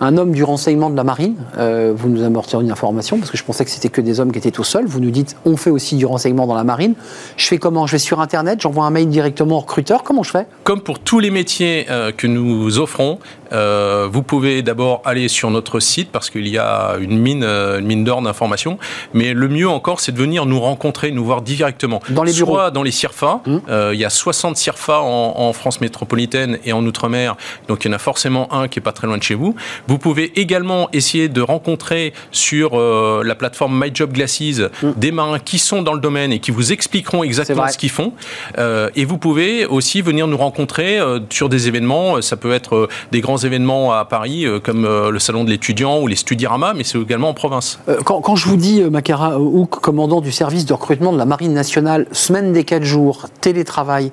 un 0.00 0.16
homme 0.16 0.32
du 0.32 0.44
renseignement 0.44 0.90
de 0.90 0.96
la 0.96 1.04
marine. 1.04 1.36
Euh, 1.58 1.92
vous 1.96 2.08
nous 2.08 2.22
amortirez 2.22 2.62
une 2.62 2.70
information 2.70 3.18
parce 3.18 3.30
que 3.30 3.36
je 3.36 3.44
pensais 3.44 3.64
que 3.64 3.70
c'était 3.70 3.88
que 3.88 4.00
des 4.00 4.20
hommes 4.20 4.32
qui 4.32 4.38
étaient 4.38 4.50
tout 4.50 4.64
seuls. 4.64 4.86
Vous 4.86 5.00
nous 5.00 5.10
dites 5.10 5.36
on 5.44 5.56
fait 5.56 5.70
aussi 5.70 5.96
du 5.96 6.06
renseignement 6.06 6.46
dans 6.46 6.54
la 6.54 6.64
marine. 6.64 6.94
Je 7.36 7.46
fais 7.46 7.58
comment? 7.58 7.86
Je 7.86 7.92
vais 7.92 7.98
sur 7.98 8.20
internet, 8.20 8.60
j'envoie 8.60 8.84
un 8.84 8.90
mail 8.90 9.08
directement 9.08 9.56
au 9.56 9.60
recruteur. 9.60 10.02
Comment 10.02 10.22
je 10.22 10.30
fais? 10.30 10.46
Comme 10.64 10.80
pour 10.80 10.98
tous 10.98 11.20
les 11.20 11.30
métiers 11.30 11.86
euh, 11.90 12.12
que 12.12 12.26
nous 12.26 12.78
offrons, 12.78 13.18
euh, 13.52 14.08
vous 14.10 14.22
pouvez 14.22 14.62
d'abord 14.62 15.02
aller 15.04 15.28
sur 15.28 15.50
notre 15.50 15.80
site 15.80 16.10
parce 16.10 16.30
qu'il 16.30 16.48
y 16.48 16.58
a 16.58 16.96
une 17.00 17.18
mine, 17.18 17.44
une 17.44 17.86
mine 17.86 18.04
d'or 18.04 18.22
d'informations. 18.22 18.78
Mais 19.14 19.34
le 19.34 19.48
mieux 19.48 19.68
encore, 19.68 20.00
c'est 20.00 20.12
de 20.12 20.18
venir 20.18 20.46
nous 20.46 20.60
rencontrer, 20.60 21.10
nous 21.10 21.24
voir 21.24 21.42
directement. 21.42 22.00
Dans 22.10 22.22
les 22.22 22.32
bureaux 22.32 22.54
Soit 22.54 22.70
dans 22.70 22.82
les 22.82 22.90
CIRFA. 22.90 23.40
Mmh. 23.46 23.58
il 23.92 23.98
y 23.98 24.04
a 24.04 24.10
60 24.10 24.56
CIRFA 24.56 25.00
en, 25.00 25.34
en 25.36 25.52
France 25.52 25.80
métropolitaine 25.80 26.58
et 26.64 26.72
en 26.72 26.84
Outre-mer. 26.84 27.36
Donc 27.68 27.84
il 27.84 27.88
y 27.88 27.90
en 27.90 27.94
a 27.94 27.98
forcément 27.98 28.52
un 28.52 28.68
qui 28.68 28.78
est 28.78 28.82
pas 28.82 28.92
très 28.92 29.06
loin 29.06 29.18
de 29.18 29.22
chez 29.22 29.34
vous. 29.34 29.54
Vous 29.88 29.98
pouvez 29.98 30.38
également 30.38 30.88
essayer 30.92 31.28
de 31.28 31.40
rencontrer 31.40 32.12
sur 32.30 32.78
euh, 32.78 33.22
la 33.24 33.34
plateforme 33.34 33.78
My 33.82 33.90
Job 33.92 34.12
Glasses 34.12 34.40
mm. 34.40 34.92
des 34.96 35.12
marins 35.12 35.38
qui 35.38 35.58
sont 35.58 35.82
dans 35.82 35.94
le 35.94 36.00
domaine 36.00 36.32
et 36.32 36.38
qui 36.38 36.50
vous 36.50 36.72
expliqueront 36.72 37.22
exactement 37.22 37.68
ce 37.68 37.78
qu'ils 37.78 37.90
font. 37.90 38.12
Euh, 38.58 38.90
et 38.96 39.04
vous 39.04 39.18
pouvez 39.18 39.66
aussi 39.66 40.02
venir 40.02 40.26
nous 40.26 40.36
rencontrer 40.36 40.98
euh, 40.98 41.20
sur 41.30 41.48
des 41.48 41.68
événements. 41.68 42.20
Ça 42.22 42.36
peut 42.36 42.52
être 42.52 42.88
des 43.12 43.20
grands 43.20 43.35
événements 43.36 43.92
à 43.92 44.04
Paris, 44.04 44.46
comme 44.62 44.82
le 44.84 45.18
salon 45.18 45.44
de 45.44 45.50
l'étudiant 45.50 46.00
ou 46.00 46.06
les 46.06 46.16
Studirama, 46.16 46.74
mais 46.74 46.84
c'est 46.84 46.98
également 46.98 47.30
en 47.30 47.34
province. 47.34 47.78
Quand, 48.04 48.20
quand, 48.20 48.36
je 48.36 48.48
vous 48.48 48.56
dis, 48.56 48.82
Makara 48.82 49.38
Houk, 49.38 49.70
commandant 49.80 50.20
du 50.20 50.32
service 50.32 50.66
de 50.66 50.72
recrutement 50.72 51.12
de 51.12 51.18
la 51.18 51.26
Marine 51.26 51.52
nationale, 51.52 52.06
semaine 52.12 52.52
des 52.52 52.64
4 52.64 52.84
jours, 52.84 53.26
télétravail, 53.40 54.12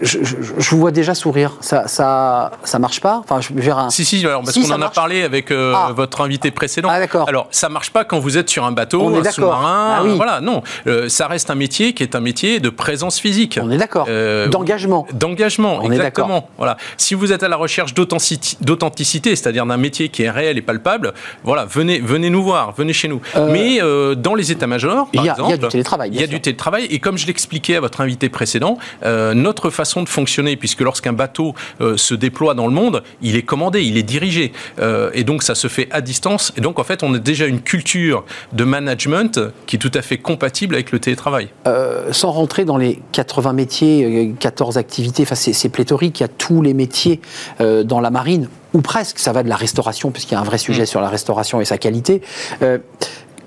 je, 0.00 0.70
vous 0.70 0.78
vois 0.78 0.90
déjà 0.90 1.14
sourire. 1.14 1.56
Ça, 1.60 1.88
ça, 1.88 2.52
ça 2.64 2.78
marche 2.78 3.00
pas? 3.00 3.22
Enfin, 3.24 3.40
je 3.40 3.70
un... 3.70 3.90
Si, 3.90 4.04
si, 4.04 4.24
alors, 4.24 4.42
parce 4.42 4.58
qu'on 4.58 4.70
en 4.70 4.82
a 4.82 4.88
parlé 4.88 5.22
avec 5.22 5.50
euh, 5.50 5.72
ah. 5.74 5.92
votre 5.94 6.20
invité 6.20 6.50
précédent. 6.50 6.88
Ah, 6.90 7.00
d'accord. 7.00 7.28
Alors, 7.28 7.48
ça 7.50 7.68
marche 7.68 7.90
pas 7.90 8.04
quand 8.04 8.18
vous 8.18 8.38
êtes 8.38 8.48
sur 8.48 8.64
un 8.64 8.72
bateau, 8.72 9.14
un 9.14 9.30
sous-marin. 9.30 9.96
Ah, 9.98 10.00
oui. 10.04 10.12
Voilà, 10.16 10.40
non. 10.40 10.62
Euh, 10.86 11.08
ça 11.08 11.26
reste 11.26 11.50
un 11.50 11.54
métier 11.54 11.94
qui 11.94 12.02
est 12.02 12.14
un 12.14 12.20
métier 12.20 12.60
de 12.60 12.70
présence 12.70 13.18
physique. 13.18 13.58
On 13.62 13.70
est 13.70 13.76
d'accord. 13.76 14.06
Euh, 14.08 14.48
D'engagement. 14.48 15.06
D'engagement, 15.12 15.82
exactement. 15.82 16.48
Voilà. 16.56 16.76
Si 16.96 17.14
vous 17.14 17.32
êtes 17.32 17.42
à 17.42 17.48
la 17.48 17.56
recherche 17.56 17.94
d'authenticité, 17.94 19.36
c'est-à-dire 19.36 19.66
d'un 19.66 19.76
métier 19.76 20.08
qui 20.08 20.22
est 20.22 20.30
réel 20.30 20.58
et 20.58 20.62
palpable, 20.62 21.12
voilà, 21.42 21.64
venez, 21.64 22.00
venez 22.00 22.30
nous 22.30 22.42
voir, 22.42 22.72
venez 22.72 22.92
chez 22.92 23.08
nous. 23.08 23.20
Mais 23.48 23.80
dans 24.16 24.34
les 24.34 24.52
états-majors, 24.52 25.10
par 25.10 25.24
exemple, 25.24 25.48
il 25.48 25.50
y 25.50 25.54
a 25.54 25.56
du 25.56 25.68
télétravail. 25.68 26.10
Il 26.12 26.20
y 26.20 26.24
a 26.24 26.26
du 26.26 26.40
télétravail. 26.40 26.84
Et 26.90 27.00
comme 27.00 27.18
je 27.18 27.26
l'expliquais 27.26 27.76
à 27.76 27.80
votre 27.80 28.00
invité 28.00 28.28
précédent, 28.28 28.78
notre 29.04 29.70
façon 29.70 29.87
de 29.96 30.08
fonctionner, 30.08 30.56
puisque 30.56 30.80
lorsqu'un 30.80 31.12
bateau 31.12 31.54
euh, 31.80 31.96
se 31.96 32.14
déploie 32.14 32.54
dans 32.54 32.66
le 32.66 32.72
monde, 32.72 33.02
il 33.22 33.36
est 33.36 33.42
commandé, 33.42 33.82
il 33.82 33.96
est 33.96 34.02
dirigé. 34.02 34.52
Euh, 34.78 35.10
et 35.14 35.24
donc 35.24 35.42
ça 35.42 35.54
se 35.54 35.68
fait 35.68 35.88
à 35.90 36.00
distance. 36.00 36.52
Et 36.56 36.60
donc 36.60 36.78
en 36.78 36.84
fait, 36.84 37.02
on 37.02 37.14
a 37.14 37.18
déjà 37.18 37.46
une 37.46 37.60
culture 37.60 38.24
de 38.52 38.64
management 38.64 39.40
qui 39.66 39.76
est 39.76 39.78
tout 39.78 39.90
à 39.94 40.02
fait 40.02 40.18
compatible 40.18 40.74
avec 40.74 40.92
le 40.92 40.98
télétravail. 40.98 41.48
Euh, 41.66 42.12
sans 42.12 42.30
rentrer 42.30 42.64
dans 42.64 42.76
les 42.76 43.00
80 43.12 43.52
métiers, 43.52 44.34
14 44.38 44.78
activités, 44.78 45.22
enfin 45.22 45.34
c'est 45.34 45.68
pléthorique, 45.68 46.20
il 46.20 46.22
y 46.22 46.26
a 46.26 46.28
tous 46.28 46.62
les 46.62 46.74
métiers 46.74 47.20
dans 47.58 48.00
la 48.00 48.10
marine, 48.10 48.48
ou 48.74 48.80
presque, 48.80 49.18
ça 49.18 49.32
va 49.32 49.42
de 49.42 49.48
la 49.48 49.56
restauration, 49.56 50.10
puisqu'il 50.10 50.34
y 50.34 50.36
a 50.36 50.40
un 50.40 50.44
vrai 50.44 50.58
sujet 50.58 50.82
mm. 50.82 50.86
sur 50.86 51.00
la 51.00 51.08
restauration 51.08 51.60
et 51.60 51.64
sa 51.64 51.78
qualité 51.78 52.22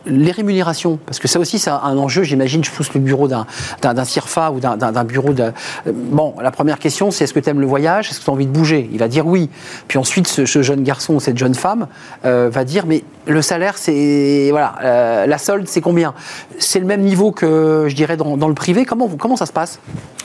les 0.05 0.31
rémunérations, 0.31 0.99
parce 1.05 1.19
que 1.19 1.27
ça 1.27 1.39
aussi 1.39 1.59
c'est 1.59 1.69
un 1.69 1.97
enjeu, 1.97 2.23
j'imagine, 2.23 2.63
je 2.63 2.71
pousse 2.71 2.93
le 2.93 2.99
bureau 2.99 3.27
d'un 3.27 4.05
CIRFA 4.05 4.51
ou 4.51 4.59
d'un 4.59 5.03
bureau 5.03 5.33
de... 5.33 5.51
Bon, 5.85 6.35
la 6.41 6.51
première 6.51 6.79
question 6.79 7.11
c'est 7.11 7.25
est-ce 7.25 7.33
que 7.33 7.39
tu 7.39 7.49
aimes 7.49 7.61
le 7.61 7.67
voyage, 7.67 8.09
est-ce 8.09 8.19
que 8.19 8.25
tu 8.25 8.29
as 8.29 8.33
envie 8.33 8.45
de 8.45 8.51
bouger? 8.51 8.89
Il 8.91 8.99
va 8.99 9.07
dire 9.07 9.27
oui. 9.27 9.49
Puis 9.87 9.97
ensuite 9.97 10.27
ce, 10.27 10.45
jeune 10.61 10.83
garçon 10.83 11.15
ou 11.15 11.19
cette 11.19 11.37
jeune 11.37 11.55
femme 11.55 11.87
euh, 12.25 12.49
va 12.51 12.63
dire 12.63 12.85
mais 12.85 13.03
le 13.25 13.41
salaire 13.41 13.77
c'est... 13.77 14.49
Voilà, 14.51 14.75
euh, 14.83 15.25
la 15.25 15.37
solde 15.37 15.67
c'est 15.67 15.81
combien? 15.81 16.13
C'est 16.59 16.79
le 16.79 16.85
même 16.85 17.01
niveau 17.01 17.31
que 17.31 17.87
je 17.89 17.95
dirais 17.95 18.17
dans, 18.17 18.47
le 18.47 18.53
privé, 18.53 18.85
comment, 18.85 19.07
comment 19.07 19.35
ça 19.35 19.45
se 19.45 19.53
passe? 19.53 19.79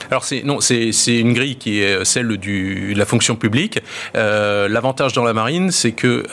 Alors 0.09 0.24
c'est 0.24 0.42
non, 0.44 0.61
c'est 0.61 0.92
une 1.18 1.32
grille 1.32 1.56
qui 1.56 1.82
est 1.82 2.04
celle 2.04 2.37
du, 2.37 2.94
de 2.94 2.98
la 2.98 3.06
fonction 3.06 3.35
publique. 3.35 3.80
Euh, 4.14 4.68
l'avantage 4.68 5.12
dans 5.14 5.24
la 5.24 5.32
marine, 5.32 5.72
c'est 5.72 5.92
que 5.92 6.24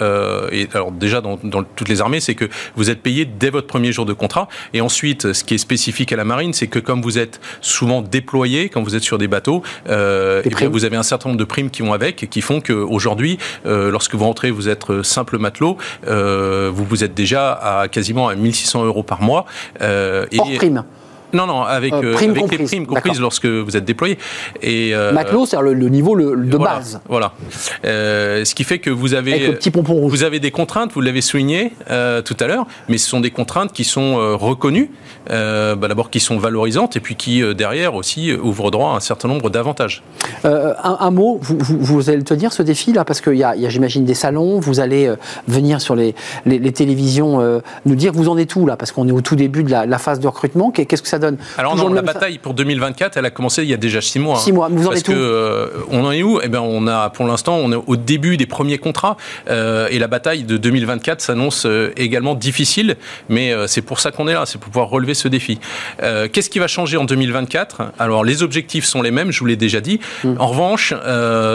et 0.52 0.68
alors 0.74 0.92
déjà 0.92 1.22
dans, 1.22 1.40
dans 1.44 1.64
toutes 1.64 1.90
les 1.90 2.00
armées, 2.00 2.20
c'est 2.20 2.36
que 2.36 2.46
vous 2.76 2.92
êtes 2.92 3.02
payé 3.02 3.26
dès 3.26 3.50
votre 3.50 3.66
premier 3.66 3.92
jour 3.92 4.06
de 4.06 4.14
contrat. 4.14 4.48
Et 4.74 4.82
ensuite, 4.82 5.34
ce 5.34 5.44
qui 5.44 5.56
est 5.56 5.58
spécifique 5.60 6.12
à 6.12 6.16
la 6.16 6.24
marine, 6.24 6.54
c'est 6.54 6.68
que 6.68 6.80
comme 6.80 7.02
vous 7.02 7.18
êtes 7.18 7.40
souvent 7.62 8.02
déployé, 8.02 8.70
quand 8.70 8.84
vous 8.84 8.96
êtes 8.96 9.04
sur 9.04 9.18
des 9.18 9.28
bateaux, 9.28 9.64
euh, 9.90 10.42
et 10.44 10.68
vous 10.68 10.86
avez 10.86 10.98
un 10.98 11.04
certain 11.04 11.30
nombre 11.30 11.40
de 11.40 11.46
primes 11.46 11.70
qui 11.70 11.82
vont 11.82 11.94
avec, 11.94 12.30
qui 12.30 12.42
font 12.42 12.62
qu'aujourd'hui, 12.62 13.38
euh, 13.66 13.92
lorsque 13.92 14.16
vous 14.16 14.26
rentrez, 14.26 14.52
vous 14.52 14.70
êtes 14.70 15.02
simple 15.04 15.38
matelot, 15.38 15.78
euh, 16.08 16.63
vous 16.70 16.86
vous 16.86 17.04
êtes 17.04 17.14
déjà 17.14 17.54
à 17.54 17.88
quasiment 17.88 18.28
à 18.28 18.36
1600 18.36 18.86
euros 18.86 19.04
par 19.04 19.22
mois. 19.22 19.46
Euh, 19.82 20.26
Hors 20.38 20.54
prime 20.56 20.84
non, 21.34 21.48
non, 21.48 21.64
avec, 21.64 21.92
euh, 21.94 22.16
avec 22.16 22.52
les 22.52 22.66
primes 22.66 22.86
comprises 22.86 23.20
lorsque 23.20 23.48
vous 23.48 23.76
êtes 23.76 23.86
déployé. 23.86 24.20
Et, 24.62 24.94
euh, 24.94 25.12
Matelot, 25.12 25.48
c'est 25.48 25.60
le, 25.60 25.74
le, 25.74 25.90
niveau 25.90 26.14
le, 26.14 26.36
de 26.36 26.58
base. 26.58 27.02
Voilà. 27.10 27.34
Euh, 27.86 28.46
ce 28.46 28.54
qui 28.54 28.64
fait 28.64 28.78
que 28.78 28.92
vous 28.92 29.16
avez, 29.16 29.34
avec 29.34 29.48
le 29.48 29.56
petit 29.56 29.72
pompon 29.72 29.94
rouge. 29.94 30.12
vous 30.12 30.24
avez 30.24 30.40
des 30.40 30.52
contraintes, 30.52 30.92
vous 30.94 31.02
l'avez 31.02 31.22
souligné 31.22 31.74
euh, 31.90 32.22
tout 32.22 32.38
à 32.40 32.46
l'heure, 32.46 32.68
mais 32.88 33.00
ce 33.00 33.10
sont 33.10 33.20
des 33.20 33.32
contraintes 33.32 33.74
qui 33.74 33.84
sont 33.84 34.20
euh, 34.20 34.36
reconnues, 34.36 34.92
bah, 35.28 35.76
d'abord 35.76 36.12
qui 36.12 36.20
sont 36.20 36.38
valorisantes, 36.38 36.96
et 36.96 37.00
puis 37.00 37.16
qui, 37.16 37.42
derrière 37.56 37.96
aussi, 37.96 38.32
ouvrent 38.34 38.70
droit 38.70 38.94
à 38.94 38.98
un 38.98 39.00
certain 39.00 39.28
nombre 39.28 39.50
d'avantages. 39.50 40.04
Un, 40.44 40.76
un, 41.00 41.12
mot, 41.12 41.40
vous, 41.42 41.58
vous, 41.60 41.78
vous, 41.80 42.10
allez 42.10 42.18
le 42.18 42.24
tenir 42.24 42.54
ce 42.54 42.62
défi-là, 42.62 43.06
parce 43.06 43.22
qu'il 43.22 43.36
y 43.36 43.44
a, 43.44 43.50
a 43.50 43.70
j'imagine, 43.70 44.06
des 44.06 44.14
salons, 44.14 44.60
vous 44.60 44.80
allez 44.80 45.12
venir 45.48 45.82
sur 45.82 45.96
les, 45.96 46.14
les, 46.46 46.60
les 46.60 46.72
télévisions 46.72 47.62
nous 47.86 47.96
dire, 47.96 48.14
vous 48.14 48.30
en 48.30 48.38
êtes 48.38 48.56
où 48.56 48.66
là? 48.68 48.78
Parce 48.78 48.92
qu'on 48.92 49.08
est 49.08 49.12
au 49.12 49.22
tout 49.22 49.36
début 49.36 49.64
de 49.64 49.72
la, 49.72 49.86
la 49.86 49.98
phase 49.98 50.20
de 50.20 50.28
recrutement, 50.28 50.72
qu'est-ce 50.72 51.02
que 51.02 51.08
ça 51.08 51.20
donne 51.24 51.38
Alors 51.58 51.76
non, 51.76 51.92
la 51.94 52.02
bataille 52.02 52.38
pour 52.38 52.54
2024, 52.54 53.18
elle 53.18 53.26
a 53.26 53.30
commencé 53.30 53.64
il 53.64 53.70
y 53.70 53.74
a 53.74 53.78
déjà 53.78 54.02
six 54.02 54.20
mois. 54.20 54.40
Six 54.40 54.52
mois, 54.52 54.70
vous 54.70 54.86
en 54.86 54.90
parce 54.90 55.02
êtes 55.02 55.10
où 55.10 55.12
que, 55.12 55.72
On 55.90 56.06
en 56.06 56.12
est 56.12 56.24
où? 56.24 56.40
Eh 56.44 56.48
bien, 56.48 56.62
on 56.62 56.88
a, 56.88 57.10
pour 57.10 57.26
l'instant, 57.26 57.56
on 57.56 57.72
est 57.72 57.80
au 57.88 57.96
début 57.96 58.38
des 58.38 58.46
premiers 58.46 58.78
contrats 58.78 59.18
et 59.48 60.00
la 60.00 60.08
bataille 60.08 60.44
de 60.44 60.58
2024 60.58 61.22
s'annonce 61.22 61.68
également 61.98 62.36
difficile, 62.36 62.98
mais 63.30 63.54
c'est 63.68 63.82
pour 63.82 64.00
ça 64.00 64.12
qu'on 64.12 64.28
est 64.28 64.34
là, 64.34 64.46
c'est 64.46 64.58
pour 64.58 64.70
pouvoir 64.70 64.90
relever 64.90 65.14
ce 65.14 65.28
défi. 65.28 65.60
Qu'est-ce 66.00 66.50
qui 66.50 66.60
va 66.60 66.68
changer 66.68 66.98
en 66.98 67.06
2024 67.06 67.82
Alors, 68.00 68.24
les 68.24 68.44
objectifs 68.44 68.86
sont 68.86 69.02
les 69.02 69.12
mêmes, 69.12 69.32
je 69.32 69.40
vous 69.40 69.46
l'ai 69.46 69.56
déjà 69.56 69.82
dit. 69.82 70.00
Mmh. 70.24 70.36
En 70.40 70.48
revanche, 70.48 70.94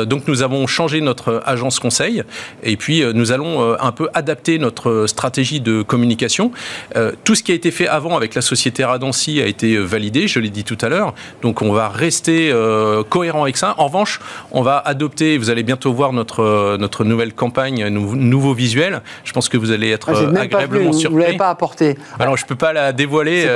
donc 0.07 0.27
nous 0.27 0.43
avons 0.43 0.67
changé 0.67 1.01
notre 1.01 1.43
agence 1.47 1.79
conseil 1.79 2.23
et 2.63 2.77
puis 2.77 3.03
nous 3.15 3.33
allons 3.33 3.77
un 3.79 3.93
peu 3.93 4.09
adapter 4.15 4.59
notre 4.59 5.07
stratégie 5.07 5.61
de 5.61 5.83
communication. 5.83 6.53
Euh, 6.97 7.13
tout 7.25 7.35
ce 7.35 7.43
qui 7.43 7.53
a 7.53 7.55
été 7.55 7.71
fait 7.71 7.89
avant 7.89 8.17
avec 8.17 8.35
la 8.35 8.43
société 8.43 8.85
Radancy 8.85 9.41
a 9.41 9.47
été 9.47 9.58
euh, 9.65 9.85
validé, 9.85 10.29
je 10.29 10.41
l'ai 10.41 10.51
dit 10.51 10.65
tout 10.65 10.79
à 10.81 10.89
l'heure. 10.89 11.15
Donc 11.43 11.63
on 11.63 11.73
va 11.73 11.89
rester 11.89 12.51
euh, 12.53 13.03
cohérent 13.03 13.43
avec 13.43 13.57
ça. 13.57 13.75
En 13.79 13.87
revanche, 13.87 14.21
on 14.51 14.63
va 14.63 14.79
adopter, 14.79 15.39
vous 15.39 15.51
allez 15.51 15.63
bientôt 15.63 15.93
voir 15.93 16.13
notre, 16.13 16.77
notre 16.79 17.05
nouvelle 17.05 17.33
campagne, 17.33 17.89
nouveau, 17.89 18.55
visuel. 18.55 19.03
Je 19.25 19.33
pense 19.33 19.49
que 19.49 19.57
vous 19.57 19.71
allez 19.71 19.91
être 19.91 20.11
ah, 20.13 20.41
agréablement 20.41 20.93
surpris. 20.93 21.15
Vous 21.15 21.21
ne 21.21 21.25
l'avez 21.27 21.37
pas 21.37 21.51
apporté. 21.51 21.99
Alors 22.19 22.37
je 22.37 22.45
ne 22.45 22.49
peux 22.49 22.57
pas 22.57 22.73
la 22.73 22.93
dévoiler, 22.93 23.47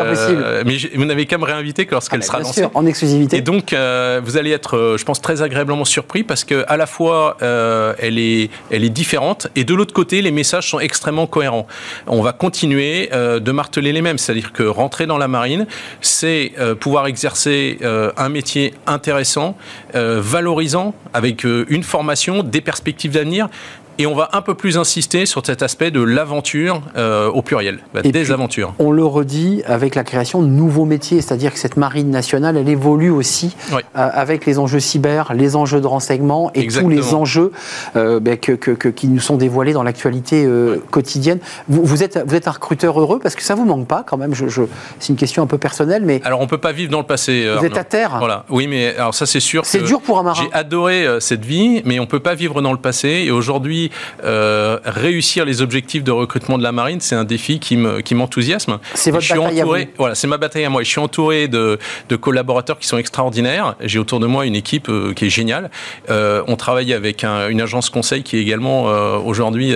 mais 0.66 0.76
vous 0.94 1.04
n'avez 1.04 1.26
qu'à 1.26 1.38
me 1.38 1.44
réinviter 1.44 1.88
lorsqu'elle 1.90 2.20
ah, 2.22 2.26
sera 2.26 2.38
bien 2.38 2.46
lancée. 2.46 2.60
Sûr, 2.60 2.70
en 2.74 2.86
exclusivité. 2.86 3.38
Et 3.38 3.40
donc 3.40 3.72
vous 3.72 4.36
allez 4.36 4.50
être, 4.50 4.96
je 4.98 5.04
pense, 5.04 5.20
très 5.20 5.42
agréablement 5.42 5.84
surpris 5.84 6.22
parce 6.22 6.44
que 6.44 6.64
à 6.68 6.76
la 6.76 6.86
fois 6.86 7.36
elle, 7.40 8.18
est, 8.18 8.50
elle 8.70 8.84
est 8.84 8.90
différente 8.90 9.48
et 9.56 9.64
de 9.64 9.74
l'autre 9.74 9.94
côté 9.94 10.22
les 10.22 10.30
messages 10.30 10.68
sont 10.68 10.80
extrêmement 10.80 11.26
cohérents. 11.26 11.66
On 12.06 12.22
va 12.22 12.32
continuer 12.32 13.08
euh, 13.12 13.40
de 13.40 13.52
marteler 13.52 13.92
les 13.92 14.02
mêmes, 14.02 14.18
c'est-à-dire 14.18 14.52
que 14.52 14.62
rentrer 14.62 15.06
dans 15.06 15.18
la 15.18 15.28
marine, 15.28 15.66
c'est 16.00 16.52
euh, 16.58 16.74
pouvoir 16.74 17.06
exercer 17.06 17.78
euh, 17.82 18.12
un 18.16 18.28
métier 18.28 18.74
intéressant, 18.86 19.56
valorisant, 19.94 20.94
avec 21.12 21.44
une 21.44 21.82
formation, 21.82 22.42
des 22.42 22.60
perspectives 22.60 23.12
d'avenir, 23.12 23.48
et 23.98 24.06
on 24.06 24.14
va 24.14 24.30
un 24.32 24.42
peu 24.42 24.54
plus 24.54 24.78
insister 24.78 25.26
sur 25.26 25.44
cet 25.44 25.62
aspect 25.62 25.90
de 25.90 26.02
l'aventure 26.02 26.82
euh, 26.96 27.28
au 27.28 27.42
pluriel, 27.42 27.80
bah, 27.92 28.02
des 28.02 28.32
aventures. 28.32 28.74
On 28.78 28.90
le 28.90 29.04
redit 29.04 29.62
avec 29.66 29.94
la 29.94 30.04
création 30.04 30.42
de 30.42 30.46
nouveaux 30.46 30.84
métiers, 30.84 31.20
c'est-à-dire 31.20 31.52
que 31.52 31.58
cette 31.58 31.76
marine 31.76 32.10
nationale, 32.10 32.56
elle 32.56 32.68
évolue 32.68 33.10
aussi 33.10 33.54
euh, 33.72 33.78
avec 33.92 34.46
les 34.46 34.58
enjeux 34.58 34.80
cyber, 34.80 35.32
les 35.34 35.56
enjeux 35.56 35.80
de 35.80 35.86
renseignement 35.86 36.50
et 36.54 36.66
tous 36.66 36.88
les 36.88 37.14
enjeux 37.14 37.52
euh, 37.96 38.20
bah, 38.20 38.36
que, 38.36 38.52
qui 38.90 39.08
nous 39.08 39.20
sont 39.20 39.36
dévoilés 39.36 39.72
dans 39.72 39.82
l'actualité 39.82 40.46
quotidienne. 40.90 41.38
Vous, 41.68 42.02
êtes, 42.02 42.18
vous 42.26 42.34
êtes 42.34 42.48
un 42.48 42.52
recruteur 42.52 42.98
heureux 42.98 43.18
parce 43.18 43.34
que 43.34 43.42
ça 43.42 43.54
vous 43.54 43.64
manque 43.64 43.86
pas 43.86 44.04
quand 44.06 44.16
même. 44.16 44.34
Je, 44.34 44.62
c'est 44.98 45.08
une 45.10 45.16
question 45.16 45.42
un 45.42 45.46
peu 45.46 45.58
personnelle, 45.58 46.04
mais 46.04 46.20
alors 46.24 46.40
on 46.40 46.46
peut 46.46 46.58
pas 46.58 46.72
vivre 46.72 46.90
dans 46.90 47.00
le 47.00 47.06
passé. 47.06 47.46
Vous 47.58 47.64
êtes 47.64 47.76
à 47.76 47.84
terre. 47.84 48.16
Voilà. 48.18 48.44
Oui, 48.48 48.66
mais 48.66 48.94
alors 48.96 49.14
ça 49.14 49.26
c'est 49.26 49.40
sûr. 49.40 49.64
C'est 49.64 49.82
dur 49.82 50.00
pour 50.00 50.18
un 50.18 50.22
marin. 50.22 50.42
J'ai 50.42 50.52
adoré 50.52 51.06
cette 51.20 51.44
vie, 51.44 51.82
mais 51.84 52.00
on 52.00 52.06
peut 52.06 52.20
pas 52.20 52.34
vivre 52.34 52.62
dans 52.62 52.72
le 52.72 52.78
passé. 52.78 53.24
Et 53.26 53.30
aujourd'hui 53.30 53.81
euh, 54.24 54.78
réussir 54.84 55.44
les 55.44 55.62
objectifs 55.62 56.04
de 56.04 56.10
recrutement 56.10 56.58
de 56.58 56.62
la 56.62 56.72
marine, 56.72 57.00
c'est 57.00 57.14
un 57.14 57.24
défi 57.24 57.58
qui 57.58 57.76
m'enthousiasme. 57.76 58.78
c'est 58.94 59.10
votre 59.10 59.28
bataille 59.28 59.60
à 59.60 59.64
vous. 59.64 59.76
Voilà, 59.98 60.14
c'est 60.14 60.26
ma 60.26 60.38
bataille 60.38 60.64
à 60.64 60.70
moi. 60.70 60.82
je 60.82 60.88
suis 60.88 61.00
entouré 61.00 61.48
de, 61.48 61.78
collaborateurs 62.20 62.78
qui 62.78 62.86
sont 62.86 62.98
extraordinaires. 62.98 63.74
J'ai 63.80 63.98
autour 63.98 64.20
de 64.20 64.26
moi 64.26 64.46
une 64.46 64.54
équipe 64.54 64.88
euh, 64.88 65.12
qui 65.14 65.26
est 65.26 65.30
géniale. 65.30 65.70
Euh, 66.10 66.42
on 66.46 66.56
travaille 66.56 66.92
avec 66.92 67.24
une 67.24 67.60
agence 67.60 67.90
conseil 67.90 68.22
qui 68.22 68.36
est 68.36 68.40
également 68.40 68.84
aujourd'hui 69.24 69.74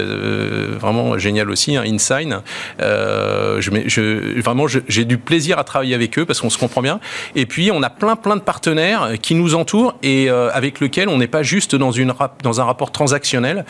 vraiment 0.79 1.19
géniale 1.19 1.51
aussi, 1.51 1.77
hein, 1.77 1.85
InSign. 1.87 2.41
Je, 2.79 4.41
vraiment, 4.41 4.67
j'ai 4.67 5.05
du 5.05 5.19
plaisir 5.19 5.59
à 5.59 5.65
travailler 5.65 5.95
avec 5.95 6.19
eux 6.19 6.25
parce 6.25 6.41
qu'on 6.41 6.51
se 6.51 6.59
comprend 6.59 6.83
bien. 6.83 7.01
Et 7.35 7.47
puis, 7.47 7.71
on 7.73 7.83
a 7.83 7.91
plein, 7.91 8.17
plein 8.17 8.37
de 8.37 8.41
partenaires 8.41 9.13
qui 9.21 9.35
nous 9.35 9.55
entourent 9.55 9.95
et 10.03 10.29
avec 10.29 10.81
lesquels 10.81 11.09
on 11.09 11.19
n'est 11.19 11.27
pas 11.27 11.43
juste 11.43 11.75
dans, 11.75 11.93
une, 11.93 12.13
dans 12.43 12.61
un 12.61 12.65
rapport 12.65 12.93
transactionnel 12.93 13.65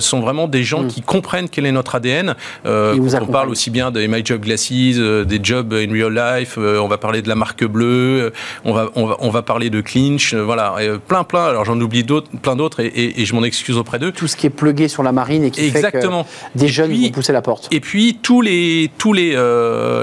sont 0.00 0.20
vraiment 0.20 0.48
des 0.48 0.64
gens 0.64 0.82
mm. 0.82 0.88
qui 0.88 1.02
comprennent 1.02 1.48
quel 1.48 1.66
est 1.66 1.72
notre 1.72 1.94
ADN. 1.94 2.34
Euh, 2.66 2.96
on 3.20 3.26
parle 3.26 3.50
aussi 3.50 3.70
bien 3.70 3.90
des 3.90 4.08
My 4.08 4.24
Job 4.24 4.42
Glasses, 4.42 4.70
euh, 4.72 5.24
des 5.24 5.40
jobs 5.42 5.72
in 5.72 5.92
real 5.92 6.14
life, 6.14 6.56
euh, 6.58 6.78
on 6.78 6.88
va 6.88 6.98
parler 6.98 7.22
de 7.22 7.28
la 7.28 7.34
marque 7.34 7.64
bleue, 7.64 8.32
on 8.64 8.72
va, 8.72 8.90
on 8.94 9.06
va, 9.06 9.16
on 9.20 9.30
va 9.30 9.42
parler 9.42 9.70
de 9.70 9.80
Clinch, 9.80 10.34
voilà, 10.34 10.76
plein, 11.06 11.24
plein. 11.24 11.46
Alors 11.46 11.64
j'en 11.64 11.80
oublie 11.80 12.04
d'autres, 12.04 12.30
plein 12.42 12.56
d'autres 12.56 12.80
et, 12.80 13.24
je 13.24 13.34
m'en 13.34 13.44
excuse 13.44 13.76
auprès 13.76 13.98
d'eux. 13.98 14.12
Tout 14.12 14.26
ce 14.26 14.36
qui 14.36 14.46
est 14.46 14.50
plugué 14.50 14.88
sur 14.88 15.02
la 15.02 15.12
marine 15.12 15.44
et 15.44 15.50
qui 15.50 15.64
Exactement. 15.64 16.24
fait 16.24 16.50
que 16.54 16.58
des 16.58 16.68
jeunes 16.68 16.92
vont 16.92 17.10
pousser 17.10 17.32
la 17.32 17.42
porte. 17.42 17.68
Et 17.70 17.80
puis 17.80 18.18
tous 18.22 18.40
les, 18.40 18.90
tous 18.98 19.12
les, 19.12 19.30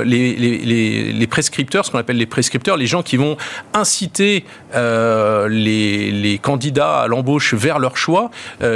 les, 0.06 0.36
les, 0.36 1.14
les, 1.14 1.28
prescripteurs, 1.28 1.86
ce 1.86 1.92
qu'on 1.92 2.00
appelle 2.00 2.18
les 2.18 2.26
prescripteurs, 2.26 2.78
les 2.78 2.88
gens 2.88 3.04
qui 3.04 3.18
vont 3.18 3.38
inciter 3.74 4.46
les, 4.74 6.12
les 6.12 6.38
candidats 6.38 7.02
à 7.02 7.08
l'embauche 7.08 7.54
vers 7.54 7.80
leur 7.80 7.98
choix, 7.98 8.32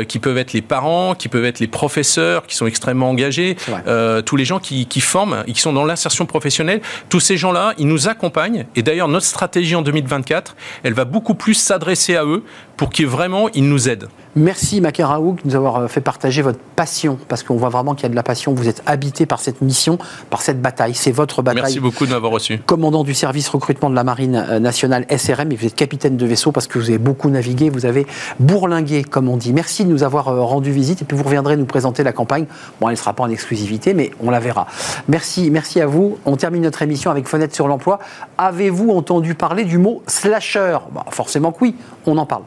qui 0.08 0.19
peuvent 0.19 0.38
être 0.38 0.54
les 0.54 0.62
parents, 0.76 1.16
qui 1.16 1.30
peuvent 1.30 1.46
être 1.46 1.62
les 1.62 1.68
professeurs, 1.68 2.46
qui 2.48 2.56
sont 2.56 2.68
extrêmement 2.68 3.10
engagés, 3.10 3.56
euh, 3.88 4.22
tous 4.22 4.36
les 4.36 4.44
gens 4.44 4.60
qui, 4.60 4.88
qui, 4.88 5.00
forment 5.00 5.44
et 5.48 5.54
qui 5.54 5.62
sont 5.62 5.72
dans 5.72 5.86
l'insertion 5.86 6.26
professionnelle. 6.26 6.82
Tous 7.08 7.22
ces 7.22 7.38
gens-là, 7.38 7.74
ils 7.78 7.88
nous 7.88 8.10
accompagnent. 8.10 8.66
Et 8.76 8.84
d'ailleurs, 8.84 9.08
notre 9.08 9.26
stratégie 9.26 9.76
en 9.76 9.82
2024, 9.82 10.56
elle 10.84 10.94
va 10.94 11.06
beaucoup 11.06 11.34
plus 11.34 11.54
s'adresser 11.54 12.18
à 12.18 12.26
eux 12.26 12.44
pour 12.76 12.90
qu'ils 12.90 13.08
vraiment 13.08 13.48
ils 13.54 13.68
nous 13.68 13.88
aident. 13.88 14.10
Merci 14.38 14.82
Makaraou 14.82 15.38
de 15.42 15.50
nous 15.50 15.56
avoir 15.56 15.78
euh, 15.78 15.88
fait 15.88 16.02
partager 16.02 16.42
votre 16.42 16.60
passion, 16.60 17.18
parce 17.30 17.42
qu'on 17.42 17.56
voit 17.56 17.70
vraiment 17.70 17.96
qu'il 17.96 18.04
y 18.04 18.06
a 18.08 18.10
de 18.10 18.16
la 18.16 18.24
passion. 18.24 18.54
Vous 18.54 18.68
êtes 18.68 18.84
habité 18.86 19.26
par 19.26 19.40
cette 19.40 19.62
mission, 19.62 19.98
par 20.30 20.42
cette 20.42 20.62
bataille. 20.62 20.94
C'est 20.94 21.14
votre 21.14 21.42
bataille. 21.42 21.62
Merci 21.62 21.80
beaucoup 21.80 22.06
de 22.06 22.12
m'avoir 22.12 22.34
reçu. 22.34 22.58
Commandant 22.58 23.06
du 23.06 23.14
service 23.14 23.48
recrutement 23.48 23.90
de 23.90 23.96
la 23.96 24.04
Marine 24.04 24.46
euh, 24.50 24.60
nationale 24.60 25.06
SRM, 25.10 25.54
et 25.54 25.56
vous 25.56 25.66
êtes 25.66 25.76
capitaine 25.76 26.18
de 26.18 26.26
vaisseau 26.26 26.52
parce 26.52 26.68
que 26.68 26.78
vous 26.78 26.90
avez 26.90 26.98
beaucoup 26.98 27.30
navigué, 27.30 27.70
vous 27.70 27.86
avez 27.86 28.06
bourlingué, 28.40 29.06
comme 29.06 29.30
on 29.30 29.38
dit. 29.38 29.54
Merci 29.54 29.86
de 29.86 29.90
nous 29.90 30.04
avoir 30.04 30.28
euh, 30.28 30.42
visite, 30.71 31.01
et 31.01 31.06
puis 31.06 31.17
vous 31.17 31.23
reviendrez 31.23 31.58
nous 31.58 31.65
présenter 31.65 32.04
la 32.04 32.13
campagne. 32.13 32.45
Bon, 32.80 32.88
elle 32.88 32.93
ne 32.93 32.97
sera 32.97 33.13
pas 33.13 33.23
en 33.23 33.30
exclusivité, 33.30 33.93
mais 33.93 34.12
on 34.21 34.30
la 34.30 34.39
verra. 34.39 34.67
Merci, 35.08 35.49
merci 35.51 35.82
à 35.82 35.88
vous. 35.88 36.17
On 36.25 36.36
termine 36.36 36.63
notre 36.63 36.82
émission 36.82 37.12
avec 37.12 37.28
Fenêtre 37.28 37.56
sur 37.56 37.67
l'emploi. 37.67 37.99
Avez-vous 38.38 38.89
entendu 38.91 39.36
parler 39.36 39.63
du 39.63 39.78
mot 39.78 40.01
slasher? 40.08 40.78
Bah, 40.91 41.06
Forcément 41.10 41.51
que 41.51 41.60
oui, 41.62 41.75
on 42.06 42.17
en 42.17 42.25
parle. 42.25 42.43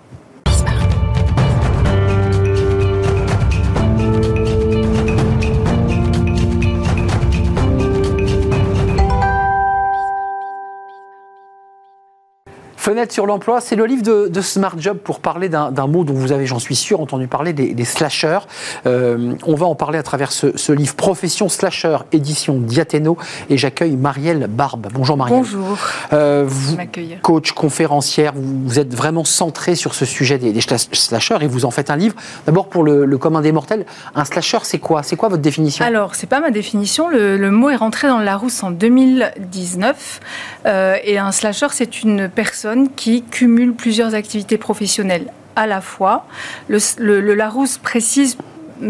Fenêtre 12.89 13.13
sur 13.13 13.27
l'emploi, 13.27 13.61
c'est 13.61 13.77
le 13.77 13.85
livre 13.85 14.03
de, 14.03 14.41
Smart 14.41 14.73
Job 14.79 14.97
pour 14.97 15.21
parler 15.21 15.51
d'un 15.51 15.87
mot 15.87 16.05
dont 16.05 16.15
vous 16.15 16.33
avez, 16.33 16.47
j'en 16.47 16.59
suis 16.59 16.75
sûr, 16.75 17.03
entendu 17.03 17.29
parler, 17.29 17.53
des, 17.53 17.85
slashers. 17.85 18.39
Euh, 18.87 19.35
on 19.45 19.57
va 19.57 19.67
en 19.67 19.75
parler 19.75 19.99
à 19.99 20.03
travers 20.03 20.33
ce, 20.33 20.73
livre 20.73 20.95
Profession 20.95 21.51
Slasher, 21.51 21.99
édition 22.13 22.59
Diathéno, 22.59 23.19
et 23.51 23.59
j'accueille 23.59 23.95
Marielle 23.95 24.47
Barbe. 24.49 24.87
Bonjour 24.95 25.19
Marielle. 25.19 25.41
Bonjour. 25.41 25.77
Euh, 26.15 26.47
vous, 26.49 26.79
coach, 27.21 27.53
conférencière, 27.53 28.33
vous, 28.35 28.79
êtes 28.79 28.95
vraiment 28.95 29.27
centré 29.27 29.75
sur 29.75 29.93
ce 29.93 30.07
sujet 30.07 30.39
des, 30.39 30.59
slashers 30.59 31.43
et 31.43 31.47
vous 31.47 31.67
en 31.67 31.71
faites 31.71 31.91
un 31.91 31.97
livre. 31.97 32.15
D'abord 32.47 32.71
pour 32.71 32.85
le, 32.85 33.19
commun 33.19 33.43
des 33.43 33.53
mortels, 33.53 33.85
un 34.15 34.25
slasher 34.25 34.61
c'est 34.63 34.79
quoi? 34.79 35.03
C'est 35.03 35.17
quoi 35.17 35.29
votre 35.29 35.43
définition? 35.43 35.85
Alors, 35.85 36.15
c'est 36.15 36.27
pas 36.27 36.41
ma 36.41 36.51
définition. 36.51 37.11
Le, 37.11 37.51
mot 37.51 37.69
est 37.69 37.77
rentré 37.77 38.09
dans 38.09 38.19
le 38.19 38.25
Larousse 38.25 38.63
en 38.63 38.71
2019 38.71 40.21
euh, 40.65 40.97
et 41.05 41.19
un 41.19 41.33
slasher 41.33 41.67
c'est 41.71 42.03
une 42.03 42.31
personne 42.31 42.78
qui 42.87 43.23
cumulent 43.23 43.75
plusieurs 43.75 44.15
activités 44.15 44.59
professionnelles 44.59 45.33
à 45.57 45.67
la 45.67 45.81
fois. 45.81 46.27
Le, 46.69 46.79
le 46.99 47.35
Larousse 47.35 47.79
précise 47.79 48.37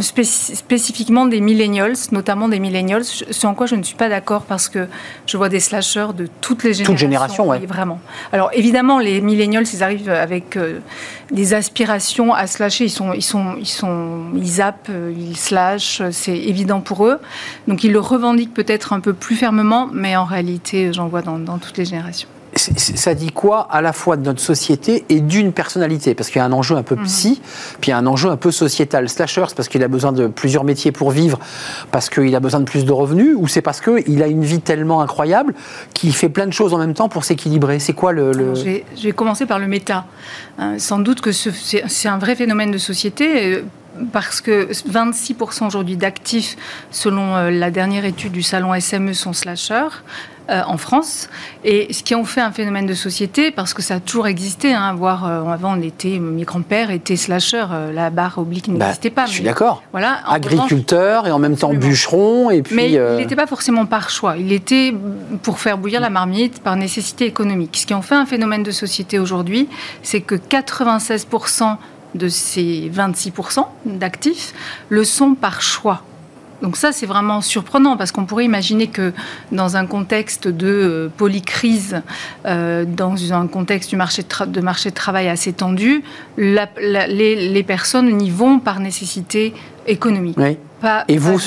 spécifiquement 0.00 1.26
des 1.26 1.40
millennials, 1.40 1.94
notamment 2.12 2.48
des 2.48 2.58
millennials, 2.58 3.04
ce 3.04 3.46
en 3.46 3.54
quoi 3.54 3.66
je 3.66 3.74
ne 3.74 3.82
suis 3.82 3.96
pas 3.96 4.08
d'accord 4.08 4.42
parce 4.42 4.68
que 4.68 4.86
je 5.26 5.36
vois 5.36 5.48
des 5.48 5.60
slashers 5.60 6.08
de 6.14 6.28
toutes 6.40 6.62
les 6.62 6.74
générations. 6.74 6.92
Toutes 6.92 7.00
générations, 7.00 7.48
oui. 7.48 7.64
Vraiment. 7.66 8.00
Alors 8.32 8.50
évidemment, 8.52 8.98
les 8.98 9.20
millennials, 9.20 9.64
ils 9.72 9.82
arrivent 9.82 10.10
avec 10.10 10.56
euh, 10.56 10.80
des 11.30 11.54
aspirations 11.54 12.34
à 12.34 12.46
slasher. 12.46 12.84
Ils 12.84 12.90
sont, 12.90 13.12
ils 13.12 13.22
sont, 13.22 13.56
ils 13.58 13.66
sont, 13.66 14.24
ils 14.34 14.46
zappent, 14.46 14.90
euh, 14.90 15.12
ils 15.16 15.36
slashent. 15.36 16.02
C'est 16.10 16.36
évident 16.36 16.80
pour 16.80 17.06
eux. 17.06 17.18
Donc 17.66 17.84
ils 17.84 17.92
le 17.92 18.00
revendiquent 18.00 18.54
peut-être 18.54 18.92
un 18.92 19.00
peu 19.00 19.12
plus 19.12 19.36
fermement, 19.36 19.88
mais 19.92 20.16
en 20.16 20.24
réalité, 20.24 20.92
j'en 20.92 21.08
vois 21.08 21.22
dans 21.22 21.58
toutes 21.58 21.78
les 21.78 21.84
générations 21.84 22.28
ça 22.54 23.14
dit 23.14 23.30
quoi 23.30 23.68
à 23.70 23.80
la 23.80 23.92
fois 23.92 24.16
de 24.16 24.24
notre 24.24 24.40
société 24.40 25.04
et 25.08 25.20
d'une 25.20 25.52
personnalité? 25.52 26.14
Parce 26.14 26.30
qu'il 26.30 26.38
y 26.38 26.42
a 26.42 26.44
un 26.44 26.52
enjeu 26.52 26.76
un 26.76 26.82
peu 26.82 26.96
mhm. 26.96 27.04
psy, 27.04 27.40
puis 27.80 27.88
il 27.88 27.90
y 27.90 27.94
a 27.94 27.98
un 27.98 28.06
enjeu 28.06 28.28
un 28.30 28.36
peu 28.36 28.50
sociétal. 28.50 29.08
Slasher, 29.08 29.44
c'est 29.48 29.56
parce 29.56 29.68
qu'il 29.68 29.82
a 29.82 29.88
besoin 29.88 30.12
de 30.12 30.26
plusieurs 30.26 30.64
métiers 30.64 30.92
pour 30.92 31.10
vivre, 31.10 31.38
parce 31.90 32.10
qu'il 32.10 32.34
a 32.34 32.40
besoin 32.40 32.60
de 32.60 32.64
plus 32.64 32.84
de 32.84 32.92
revenus, 32.92 33.34
ou 33.36 33.48
c'est 33.48 33.62
parce 33.62 33.80
qu'il 33.80 34.22
a 34.22 34.26
une 34.26 34.44
vie 34.44 34.60
tellement 34.60 35.00
incroyable 35.00 35.54
qu'il 35.94 36.12
fait 36.14 36.28
plein 36.28 36.46
de 36.46 36.52
choses 36.52 36.74
en 36.74 36.78
même 36.78 36.94
temps 36.94 37.08
pour 37.08 37.24
s'équilibrer? 37.24 37.78
C'est 37.78 37.92
quoi 37.92 38.12
le... 38.12 38.54
Je, 38.54 38.62
vais, 39.02 39.12
commencer 39.12 39.46
par 39.46 39.58
le 39.58 39.66
méta. 39.66 40.06
Euh, 40.60 40.78
sans 40.78 40.98
doute 40.98 41.20
que 41.20 41.32
c'est 41.32 42.08
un 42.08 42.18
vrai 42.18 42.34
phénomène 42.34 42.70
de 42.70 42.78
société. 42.78 43.62
parce 44.12 44.40
que 44.40 44.70
26% 44.72 45.66
aujourd'hui 45.66 45.96
d'actifs, 45.96 46.56
selon 46.90 47.36
euh, 47.36 47.50
la 47.50 47.70
dernière 47.70 48.04
étude 48.04 48.32
du 48.32 48.42
salon 48.42 48.78
SME, 48.78 49.12
sont 49.12 49.32
slasheurs. 49.32 50.02
Euh, 50.50 50.62
en 50.66 50.78
France, 50.78 51.28
et 51.62 51.92
ce 51.92 52.02
qui 52.02 52.14
en 52.14 52.24
fait 52.24 52.40
un 52.40 52.52
phénomène 52.52 52.86
de 52.86 52.94
société, 52.94 53.50
parce 53.50 53.74
que 53.74 53.82
ça 53.82 53.96
a 53.96 54.00
toujours 54.00 54.26
existé, 54.28 54.72
hein, 54.72 54.94
voire 54.94 55.26
avant 55.26 55.76
on 55.76 55.82
était, 55.82 56.18
mes 56.18 56.44
grands-pères 56.44 56.90
étaient 56.90 57.16
slasheurs, 57.16 57.70
la 57.92 58.08
barre 58.08 58.38
oblique 58.38 58.70
bah, 58.70 58.86
n'existait 58.86 59.10
pas. 59.10 59.26
Je 59.26 59.32
suis 59.32 59.44
d'accord. 59.44 59.82
Voilà, 59.92 60.20
Agriculteur 60.26 61.26
et 61.26 61.32
en 61.32 61.38
même 61.38 61.56
temps 61.56 61.74
bûcheron. 61.74 62.50
Et 62.50 62.62
puis, 62.62 62.74
mais 62.74 62.92
il 62.92 63.16
n'était 63.16 63.36
pas 63.36 63.46
forcément 63.46 63.84
par 63.84 64.08
choix, 64.08 64.38
il 64.38 64.50
était 64.52 64.94
pour 65.42 65.58
faire 65.58 65.76
bouillir 65.76 66.00
la 66.00 66.08
marmite 66.08 66.62
par 66.62 66.76
nécessité 66.76 67.26
économique. 67.26 67.76
Ce 67.76 67.86
qui 67.86 67.92
en 67.92 68.02
fait 68.02 68.14
un 68.14 68.26
phénomène 68.26 68.62
de 68.62 68.70
société 68.70 69.18
aujourd'hui, 69.18 69.68
c'est 70.02 70.22
que 70.22 70.34
96% 70.34 71.76
de 72.14 72.28
ces 72.28 72.90
26% 72.94 73.66
d'actifs 73.84 74.54
le 74.88 75.04
sont 75.04 75.34
par 75.34 75.60
choix. 75.62 76.02
Donc 76.62 76.76
ça, 76.76 76.92
c'est 76.92 77.06
vraiment 77.06 77.40
surprenant 77.40 77.96
parce 77.96 78.12
qu'on 78.12 78.24
pourrait 78.24 78.44
imaginer 78.44 78.88
que 78.88 79.12
dans 79.52 79.76
un 79.76 79.86
contexte 79.86 80.48
de 80.48 80.66
euh, 80.66 81.08
polycrise, 81.16 82.02
euh, 82.46 82.84
dans 82.84 83.32
un 83.32 83.46
contexte 83.46 83.90
du 83.90 83.96
marché 83.96 84.22
de, 84.46 84.60
marché 84.60 84.90
de 84.90 84.94
travail 84.94 85.28
assez 85.28 85.52
tendu, 85.52 86.02
les, 86.36 86.66
les, 86.78 87.62
personnes 87.62 88.20
y 88.20 88.30
vont 88.30 88.58
par 88.58 88.80
nécessité 88.80 89.54
économique. 89.86 90.38
Et 91.08 91.18
vous, 91.18 91.38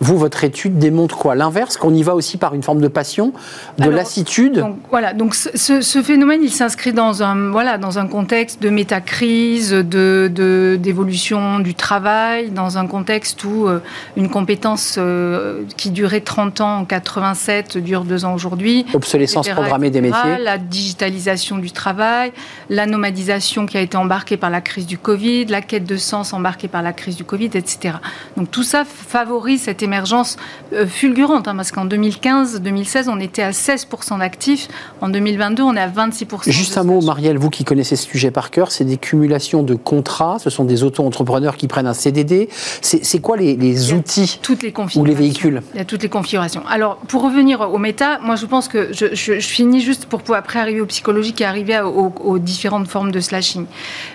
vous, 0.00 0.18
votre 0.18 0.44
étude 0.44 0.78
démontre 0.78 1.16
quoi? 1.16 1.34
L'inverse, 1.34 1.76
qu'on 1.76 1.92
y 1.94 2.02
va 2.02 2.14
aussi 2.14 2.36
par 2.36 2.54
une 2.54 2.62
forme 2.62 2.80
de 2.80 2.88
passion, 2.88 3.32
de 3.78 3.90
lassitude? 3.90 4.58
donc, 4.58 4.76
Voilà, 4.90 5.12
donc 5.12 5.34
ce, 5.34 6.02
phénomène, 6.02 6.40
il 6.42 6.50
s'inscrit 6.50 6.92
dans 6.92 7.22
un, 7.22 7.50
voilà, 7.50 7.78
dans 7.78 7.98
un 7.98 8.06
contexte 8.06 8.62
de 8.62 8.70
métacrise, 8.70 9.72
d'évolution 9.72 11.58
de, 11.58 11.64
du 11.64 11.74
travail, 11.74 12.50
dans 12.50 12.78
un 12.78 12.86
contexte 12.86 13.42
où 13.44 13.66
euh, 13.66 13.80
une 14.16 14.28
compétence 14.28 14.96
euh, 14.98 15.62
qui 15.76 15.90
durait 15.90 16.20
30 16.20 16.60
ans 16.60 16.78
en 16.78 16.84
87 16.84 17.78
dure 17.78 18.04
2 18.04 18.24
ans 18.24 18.34
aujourd'hui. 18.34 18.86
Obsolescence 18.94 19.48
programmée 19.48 19.90
des 19.90 20.00
métiers. 20.00 20.38
La 20.42 20.58
digitalisation 20.58 21.58
du 21.58 21.70
travail, 21.70 22.32
la 22.70 22.86
nomadisation 22.86 23.66
qui 23.66 23.76
a 23.76 23.80
été 23.80 23.96
embarquée 23.96 24.36
par 24.36 24.50
la 24.50 24.60
crise 24.60 24.86
du 24.86 24.98
Covid, 24.98 25.46
la 25.46 25.62
quête 25.62 25.84
de 25.84 25.96
sens 25.96 26.32
embarquée 26.32 26.68
par 26.68 26.82
la 26.82 26.92
crise 26.92 27.16
du 27.16 27.24
Covid, 27.24 27.50
etc. 27.54 27.96
Donc 28.36 28.50
tout 28.50 28.62
ça 28.68 28.84
favorise 28.84 29.62
cette 29.62 29.82
émergence 29.82 30.36
euh, 30.74 30.86
fulgurante, 30.86 31.48
hein, 31.48 31.56
parce 31.56 31.72
qu'en 31.72 31.86
2015-2016, 31.86 33.08
on 33.08 33.18
était 33.18 33.42
à 33.42 33.52
16% 33.52 34.18
d'actifs. 34.18 34.68
En 35.00 35.08
2022, 35.08 35.62
on 35.62 35.74
est 35.74 35.80
à 35.80 35.88
26%. 35.88 36.50
Juste 36.50 36.76
un 36.76 36.84
mot, 36.84 37.00
Marielle, 37.00 37.38
vous 37.38 37.48
qui 37.48 37.64
connaissez 37.64 37.96
ce 37.96 38.06
sujet 38.06 38.30
par 38.30 38.50
cœur, 38.50 38.70
c'est 38.70 38.84
des 38.84 38.98
cumulations 38.98 39.62
de 39.62 39.74
contrats, 39.74 40.38
ce 40.38 40.50
sont 40.50 40.64
des 40.64 40.82
auto-entrepreneurs 40.82 41.56
qui 41.56 41.66
prennent 41.66 41.86
un 41.86 41.94
CDD. 41.94 42.50
C'est 42.82 43.20
quoi 43.20 43.38
les, 43.38 43.92
outils 43.92 44.38
toutes 44.42 44.62
les 44.62 44.74
ou 44.96 45.04
les 45.04 45.14
véhicules? 45.14 45.62
Il 45.74 45.78
y 45.78 45.80
a 45.80 45.86
toutes 45.86 46.02
les 46.02 46.10
configurations. 46.10 46.62
Alors, 46.68 46.96
pour 46.96 47.22
revenir 47.22 47.62
au 47.62 47.78
méta, 47.78 48.18
moi 48.22 48.36
je 48.36 48.44
pense 48.44 48.68
que 48.68 48.90
je, 48.92 49.38
finis 49.40 49.80
juste 49.80 50.04
pour 50.06 50.20
pouvoir 50.20 50.40
après 50.40 50.58
arriver 50.58 50.82
au 50.82 50.86
psychologique 50.86 51.40
et 51.40 51.46
arriver 51.46 51.80
aux, 51.80 52.38
différentes 52.38 52.88
formes 52.88 53.12
de 53.12 53.20
slashing. 53.20 53.64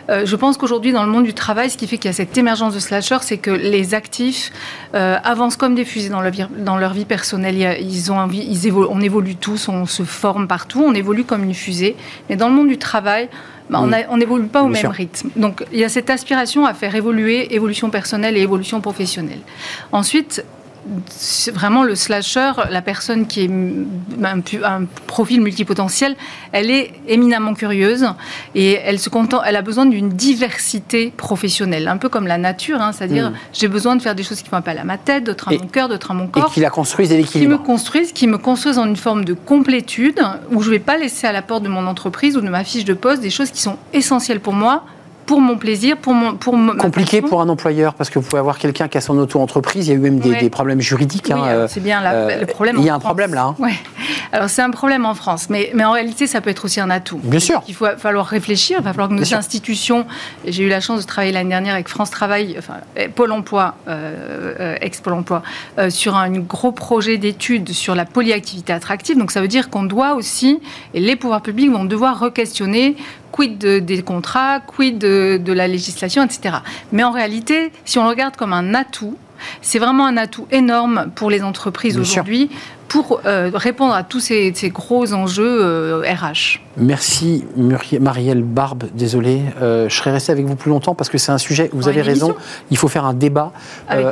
Euh, 0.09 0.25
je 0.25 0.35
pense 0.35 0.57
qu'aujourd'hui, 0.57 0.91
dans 0.91 1.03
le 1.03 1.11
monde 1.11 1.23
du 1.23 1.33
travail, 1.33 1.71
ce 1.71 1.77
qui 1.77 1.87
fait 1.87 1.97
qu'il 1.97 2.09
y 2.09 2.13
a 2.13 2.13
cette 2.13 2.37
émergence 2.37 2.75
de 2.75 2.79
slasher, 2.79 3.17
c'est 3.21 3.37
que 3.37 3.51
les 3.51 3.95
actifs 3.95 4.42
euh, 4.95 5.17
avancent 5.23 5.57
comme 5.57 5.75
des 5.75 5.85
fusées 5.85 6.09
dans 6.09 6.21
leur 6.21 6.31
vie, 6.31 6.45
dans 6.57 6.77
leur 6.77 6.93
vie 6.93 7.05
personnelle. 7.05 7.77
Ils 7.79 8.11
ont 8.11 8.17
envie, 8.17 8.45
ils 8.45 8.71
on 8.73 9.01
évolue 9.01 9.35
tous, 9.35 9.69
on 9.69 9.85
se 9.85 10.03
forme 10.03 10.47
partout, 10.47 10.83
on 10.85 10.93
évolue 10.93 11.23
comme 11.23 11.43
une 11.43 11.53
fusée. 11.53 11.95
Mais 12.29 12.35
dans 12.35 12.49
le 12.49 12.55
monde 12.55 12.67
du 12.67 12.77
travail, 12.77 13.29
bah, 13.69 13.81
on 14.09 14.17
n'évolue 14.17 14.47
pas 14.47 14.63
au 14.63 14.67
même 14.67 14.87
rythme. 14.87 15.29
Donc 15.35 15.63
il 15.71 15.79
y 15.79 15.83
a 15.83 15.89
cette 15.89 16.09
aspiration 16.09 16.65
à 16.65 16.73
faire 16.73 16.95
évoluer 16.95 17.53
évolution 17.55 17.89
personnelle 17.89 18.37
et 18.37 18.41
évolution 18.41 18.81
professionnelle. 18.81 19.39
Ensuite, 19.91 20.43
vraiment 21.53 21.83
le 21.83 21.95
slasher, 21.95 22.51
la 22.69 22.81
personne 22.81 23.27
qui 23.27 23.41
est 23.41 23.49
un, 24.23 24.39
un, 24.63 24.85
profil 25.07 25.41
multipotentiel, 25.41 26.15
elle 26.51 26.69
est 26.69 26.93
éminemment 27.07 27.53
curieuse 27.53 28.05
et 28.55 28.73
elle, 28.73 28.99
se 28.99 29.09
contente, 29.09 29.41
elle 29.45 29.55
a 29.55 29.61
besoin 29.61 29.85
d'une 29.85 30.09
diversité 30.09 31.13
professionnelle, 31.15 31.87
un 31.87 31.97
peu 31.97 32.09
comme 32.09 32.27
la 32.27 32.37
nature, 32.37 32.81
hein, 32.81 32.91
c'est-à-dire 32.91 33.31
mm. 33.31 33.35
j'ai 33.53 33.67
besoin 33.67 33.95
de 33.95 34.01
faire 34.01 34.15
des 34.15 34.23
choses 34.23 34.41
qui 34.41 34.49
font 34.49 34.57
appel 34.57 34.77
à 34.77 34.83
ma 34.83 34.97
tête, 34.97 35.23
d'autres 35.23 35.49
à 35.49 35.51
mon 35.51 35.67
cœur, 35.67 35.89
d'autres 35.89 36.11
à 36.11 36.13
mon 36.13 36.27
corps. 36.27 36.49
Et 36.49 36.53
qui 36.53 36.59
la 36.59 36.69
construisent 36.69 37.11
et 37.11 37.17
l'équilibre. 37.17 37.55
Qui 37.55 37.59
me 37.59 37.65
construisent, 37.65 38.11
qui 38.11 38.27
me 38.27 38.37
construisent 38.37 38.77
en 38.77 38.87
une 38.87 38.97
forme 38.97 39.25
de 39.25 39.33
complétude 39.33 40.19
où 40.51 40.61
je 40.61 40.67
ne 40.67 40.73
vais 40.73 40.79
pas 40.79 40.97
laisser 40.97 41.27
à 41.27 41.31
la 41.31 41.41
porte 41.41 41.63
de 41.63 41.69
mon 41.69 41.87
entreprise 41.87 42.37
ou 42.37 42.41
de 42.41 42.49
ma 42.49 42.63
fiche 42.63 42.85
de 42.85 42.93
poste 42.93 43.21
des 43.21 43.29
choses 43.29 43.51
qui 43.51 43.61
sont 43.61 43.77
essentielles 43.93 44.39
pour 44.39 44.53
moi 44.53 44.83
pour 45.25 45.41
mon 45.41 45.57
plaisir, 45.57 45.97
pour 45.97 46.13
mon 46.13 46.35
pour 46.35 46.53
compliqué 46.77 47.21
pour 47.21 47.41
un 47.41 47.49
employeur 47.49 47.93
parce 47.93 48.09
que 48.09 48.19
vous 48.19 48.25
pouvez 48.25 48.39
avoir 48.39 48.57
quelqu'un 48.57 48.87
qui 48.87 48.97
a 48.97 49.01
son 49.01 49.17
auto-entreprise, 49.17 49.87
il 49.87 49.91
y 49.91 49.93
a 49.93 49.95
eu 49.95 49.99
même 49.99 50.19
des, 50.19 50.49
problèmes 50.49 50.81
juridiques. 50.81 51.31
Hein, 51.31 51.43
euh, 51.45 51.67
c'est 51.69 51.79
bien 51.79 52.03
euh, 52.03 52.39
le 52.39 52.45
problème. 52.45 52.75
Il 52.79 52.85
y 52.85 52.89
a 52.89 52.95
un 52.95 52.99
problème 52.99 53.33
là. 53.33 53.45
Hein. 53.45 53.55
Ouais. 53.59 53.73
Alors 54.31 54.49
c'est 54.49 54.61
un 54.61 54.71
problème 54.71 55.05
en 55.05 55.13
France, 55.13 55.47
mais 55.49 55.71
mais 55.73 55.85
en 55.85 55.91
réalité 55.91 56.27
ça 56.27 56.41
peut 56.41 56.49
être 56.49 56.65
aussi 56.65 56.79
un 56.79 56.89
atout. 56.89 57.19
Bien 57.23 57.39
sûr. 57.39 57.61
Il 57.67 57.73
faut 57.73 57.85
falloir 57.97 58.25
réfléchir, 58.25 58.79
il 58.79 58.83
va 58.83 58.91
falloir 58.91 59.09
que 59.09 59.13
nos 59.13 59.33
institutions. 59.33 60.05
J'ai 60.45 60.63
eu 60.63 60.69
la 60.69 60.81
chance 60.81 61.01
de 61.01 61.07
travailler 61.07 61.33
l'année 61.33 61.49
dernière 61.49 61.73
avec 61.73 61.87
France 61.87 62.11
Travail, 62.11 62.55
enfin 62.57 62.75
Pôle 63.15 63.31
Emploi, 63.31 63.75
euh, 63.87 64.75
ex 64.81 65.01
Pôle 65.01 65.13
Emploi, 65.13 65.43
sur 65.89 66.15
un 66.15 66.31
gros 66.31 66.71
projet 66.71 67.17
d'études 67.17 67.71
sur 67.71 67.95
la 67.95 68.05
polyactivité 68.05 68.73
attractive. 68.73 69.17
Donc 69.17 69.31
ça 69.31 69.41
veut 69.41 69.47
dire 69.47 69.69
qu'on 69.69 69.83
doit 69.83 70.13
aussi 70.13 70.59
et 70.93 70.99
les 70.99 71.15
pouvoirs 71.15 71.41
publics 71.41 71.71
vont 71.71 71.85
devoir 71.85 72.19
re-questionner 72.19 72.95
quid 73.33 73.57
des 73.57 74.01
contrats, 74.03 74.61
quid 74.61 74.99
de, 74.99 75.53
la 75.53 75.67
législation, 75.67 76.23
etc. 76.23 76.57
Mais 76.93 77.03
en 77.03 77.11
réalité, 77.11 77.73
si 77.83 77.97
on 77.97 78.03
le 78.03 78.09
regarde 78.09 78.37
comme 78.37 78.53
un 78.53 78.73
atout, 78.75 79.17
c'est 79.61 79.79
vraiment 79.79 80.05
un 80.05 80.15
atout 80.15 80.47
énorme 80.51 81.11
pour 81.15 81.29
les 81.29 81.43
entreprises 81.43 81.97
aujourd'hui 81.97 82.49
pour 82.87 83.21
euh, 83.25 83.51
répondre 83.53 83.93
à 83.93 84.03
tous 84.03 84.19
ces, 84.19 84.53
gros 84.73 85.13
enjeux 85.13 86.01
RH. 86.01 86.59
Euh, 86.59 86.59
Merci 86.75 87.45
Marielle 87.99 88.41
Barbe, 88.41 88.85
désolé, 88.95 89.41
euh, 89.61 89.87
je 89.89 89.95
serais 89.95 90.11
resté 90.11 90.31
avec 90.31 90.45
vous 90.45 90.55
plus 90.55 90.71
longtemps 90.71 90.95
parce 90.95 91.09
que 91.09 91.19
c'est 91.19 91.31
un 91.31 91.37
sujet, 91.37 91.69
vous 91.71 91.87
avez 91.87 92.01
raison, 92.01 92.35
il 92.71 92.77
faut 92.77 92.87
faire 92.87 93.05
un 93.05 93.13
débat 93.13 93.51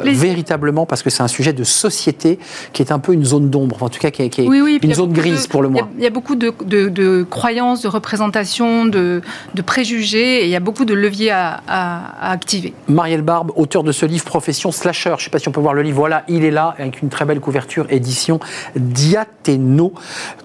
véritablement 0.06 0.86
parce 0.86 1.02
que 1.02 1.10
c'est 1.10 1.24
un 1.24 1.28
sujet 1.28 1.54
de 1.54 1.64
société 1.64 2.38
qui 2.72 2.84
est 2.84 2.92
un 2.92 3.00
peu 3.00 3.14
une 3.14 3.26
zone 3.26 3.50
d'ombre, 3.50 3.82
en 3.82 3.90
tout 3.90 4.00
cas 4.00 4.12
qui 4.12 4.22
est, 4.22 4.38
une 4.38 4.94
zone 4.94 5.12
grise 5.12 5.48
pour 5.48 5.64
le 5.64 5.70
moins. 5.70 5.90
Il 5.98 6.04
y, 6.04 6.08
a 6.08 6.12
beaucoup 6.12 6.36
de, 6.36 7.24
croyances, 7.24 7.82
de 7.82 7.88
représentations, 7.88 8.86
de, 8.86 9.22
préjugés 9.66 10.42
et 10.42 10.46
il 10.46 10.50
y 10.50 10.56
a 10.56 10.60
beaucoup 10.60 10.86
de 10.86 10.94
leviers 10.94 11.32
à, 11.32 11.62
à 11.68 12.32
activer. 12.32 12.74
Marielle 12.88 13.22
Barbe, 13.24 13.52
auteur 13.56 13.84
de 13.84 13.92
ce 13.92 14.06
livre 14.06 14.26
Profession 14.26 14.72
Slasher, 14.72 15.10
je 15.12 15.16
ne 15.16 15.20
sais 15.26 15.30
pas 15.30 15.40
si 15.40 15.48
on 15.48 15.52
peut 15.52 15.62
voir 15.62 15.74
le 15.74 15.82
livre, 15.82 15.98
voilà, 15.98 16.24
il 16.28 16.44
est 16.44 16.52
là 16.52 16.76
avec 16.78 17.02
une 17.02 17.10
très 17.10 17.26
belle 17.26 17.40
couverture, 17.40 17.88
édition 17.90 18.40
Diathéno, 18.76 19.94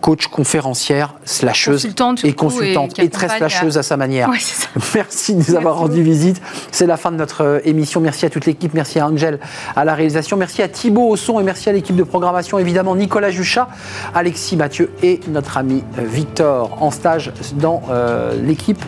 coach 0.00 0.26
conférencière, 0.28 1.14
slasheuse 1.24 1.86
et 2.24 2.32
consultante 2.32 2.98
et, 2.98 3.08
très 3.08 3.28
slasheuse 3.28 3.78
à... 3.78 3.82
sa 3.82 3.96
manière. 3.96 4.30
Merci 4.94 5.34
de 5.34 5.38
nous 5.38 5.56
avoir 5.56 5.78
rendu 5.78 6.02
visite. 6.02 6.40
C'est 6.70 6.86
la 6.86 6.96
fin 6.96 7.10
de 7.10 7.16
notre 7.16 7.42
euh, 7.42 7.58
émission. 7.64 8.00
Merci 8.00 8.26
à 8.26 8.30
toute 8.30 8.46
l'équipe. 8.46 8.74
Merci 8.74 8.98
à 8.98 9.06
Angel 9.06 9.38
à 9.74 9.84
la 9.84 9.94
réalisation. 9.94 10.36
Merci 10.36 10.62
à 10.62 10.68
Thibaut 10.68 11.08
au 11.08 11.16
son 11.16 11.40
et 11.40 11.42
merci 11.42 11.68
à 11.68 11.72
l'équipe 11.72 11.96
de 11.96 12.02
programmation. 12.02 12.58
Évidemment, 12.58 12.96
Nicolas 12.96 13.30
Juchat, 13.30 13.68
Alexis 14.14 14.56
Mathieu 14.56 14.92
et 15.02 15.20
notre 15.28 15.56
ami 15.56 15.82
euh, 15.98 16.02
Victor 16.04 16.82
en 16.82 16.90
stage 16.90 17.32
dans 17.54 17.82
euh, 17.90 18.34
l'équipe 18.42 18.82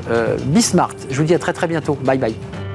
Bismart. 0.47 0.95
Je 1.11 1.17
vous 1.17 1.25
dis 1.25 1.35
à 1.35 1.39
très 1.39 1.53
très 1.53 1.67
bientôt. 1.67 1.99
Bye 2.05 2.19
bye. 2.19 2.68